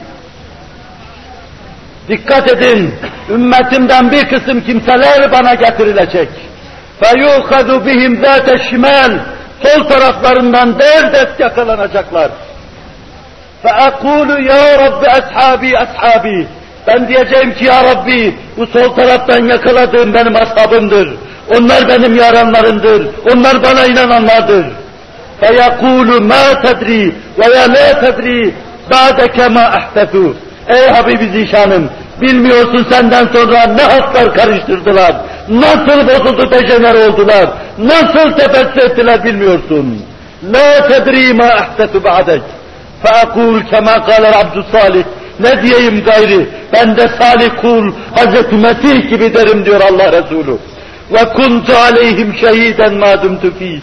[2.11, 2.95] Dikkat edin,
[3.31, 6.29] ümmetimden bir kısım kimseler bana getirilecek.
[7.03, 9.19] فَيُؤْخَذُ بِهِمْ ذَاتَ الشِّمَالِ
[9.63, 12.31] Sol taraflarından derdest yakalanacaklar.
[13.65, 16.47] فَاَقُولُ يَا رَبِّ أَصْحَابِي أَصْحَابِي
[16.87, 21.15] Ben diyeceğim ki ya Rabbi bu sol taraftan yakaladığım benim ashabımdır.
[21.57, 23.07] Onlar benim yaranlarımdır.
[23.33, 24.67] Onlar bana inananlardır.
[25.43, 28.53] فَيَقُولُ مَا تَدْرِي وَيَا لَا تَدْرِي
[28.91, 30.33] بَعْدَكَ مَا أَحْتَثُوا
[30.68, 31.90] Ey Habibi Zişanım,
[32.22, 35.16] bilmiyorsun senden sonra ne hatlar karıştırdılar,
[35.50, 40.06] nasıl bozuldu dejener oldular, nasıl tefessü ettiler bilmiyorsun.
[40.54, 42.42] La tedri ma ahdetu ba'dek.
[43.04, 45.04] Feakul kema kâler Abdüsalih.
[45.40, 50.58] Ne diyeyim gayri, ben de salih kul, Hazreti Mesih gibi derim diyor Allah Resulü.
[51.14, 53.82] Ve kuntu aleyhim şehiden madum tüfi.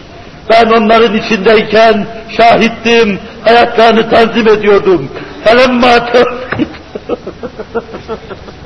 [0.49, 2.07] Ben onların içindeyken
[2.37, 5.09] şahittim, hayatlarını tanzim ediyordum.
[5.45, 5.99] فَلَمَّا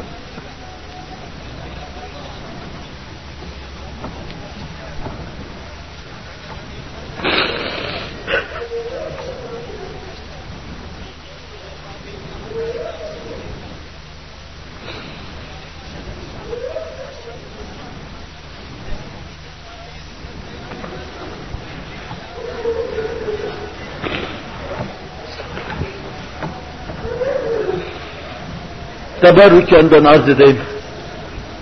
[29.21, 30.59] teberrüken ben arz edeyim.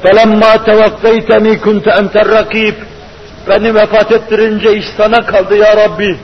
[0.04, 2.74] فَلَمَّا تَوَفَّيْتَنِي كُنْتَ اَنْتَ الرَّقِيبِ
[3.50, 6.18] Beni vefat ettirince iş sana kaldı ya Rabbi.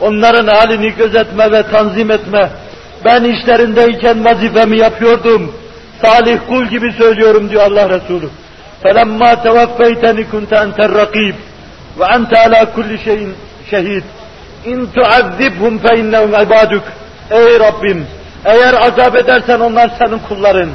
[0.00, 2.50] Onların halini gözetme ve tanzim etme.
[3.04, 5.52] Ben işlerindeyken vazifemi yapıyordum.
[6.02, 8.28] Salih kul gibi söylüyorum diyor Allah Resulü.
[8.84, 11.34] فَلَمَّا تَوَفَّيْتَنِ كُنْتَ اَنْتَ الرَّقِيبِ
[11.98, 13.28] وَاَنْتَ عَلَى كُلِّ شَيْءٍ
[13.70, 14.02] şehid.
[14.66, 16.82] İn tuazzibhum fe innehum ibaduk.
[17.30, 18.06] Ey Rabbim,
[18.45, 20.69] Eğer azap edersen onlar senin kulların.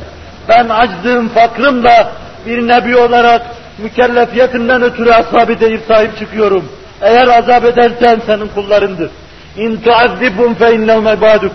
[0.49, 2.13] Ben aczdığım fakrımla
[2.47, 3.43] bir nebi olarak
[3.79, 6.65] mükellefiyetinden ötürü ashabı deyip sahip çıkıyorum.
[7.03, 9.11] Eğer azap edersen senin kullarındır.
[9.57, 11.53] İn tuazzibhum fe innehum ibaduk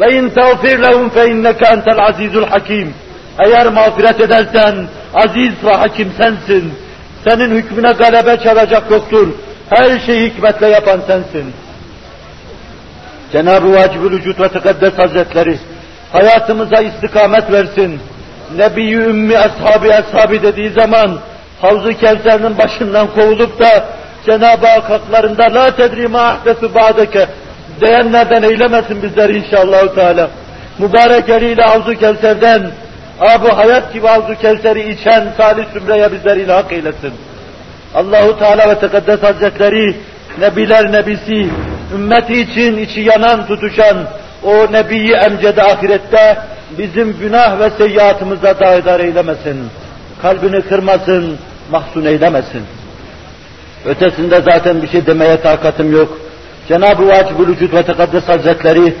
[0.00, 2.94] ve in tağfir lehum fe inneke entel azizul hakim.
[3.46, 4.74] Eğer mağfiret edersen
[5.14, 6.74] aziz ve hakim sensin.
[7.28, 9.28] Senin hükmüne galebe çalacak yoktur.
[9.70, 11.52] Her şeyi hikmetle yapan sensin.
[13.34, 15.58] Cenab-ı Vacibül Vücut ve Tekaddes Hazretleri
[16.12, 18.00] hayatımıza istikamet versin.
[18.56, 21.18] Nebi-i Ümmi Ashabi Ashabi dediği zaman
[21.60, 23.84] Havzu Kevser'in başından kovulup da
[24.26, 27.26] Cenab-ı Hak haklarında la tedri ma ahdesu ba'deke
[27.80, 30.30] diyenlerden eylemesin bizleri inşallah Teala.
[30.78, 32.70] Mübarek eliyle Havzu Kevser'den
[33.20, 37.12] Abu Hayat gibi Havzu Kevser'i içen salih zümreye bizleri ilhak eylesin.
[37.94, 39.96] Allahu Teala ve Tekaddes Hazretleri
[40.40, 41.48] Nebiler Nebisi,
[41.94, 43.96] ümmeti için içi yanan tutuşan
[44.42, 46.38] o Nebiyi emcede ahirette
[46.78, 49.66] bizim günah ve seyyiatımıza daidar eylemesin.
[50.22, 51.38] Kalbini kırmasın,
[51.70, 52.62] mahzun eylemesin.
[53.84, 56.18] Ötesinde zaten bir şey demeye takatım yok.
[56.68, 58.94] Cenab-ı Vacibül Vücud ve Tekaddes Hazretleri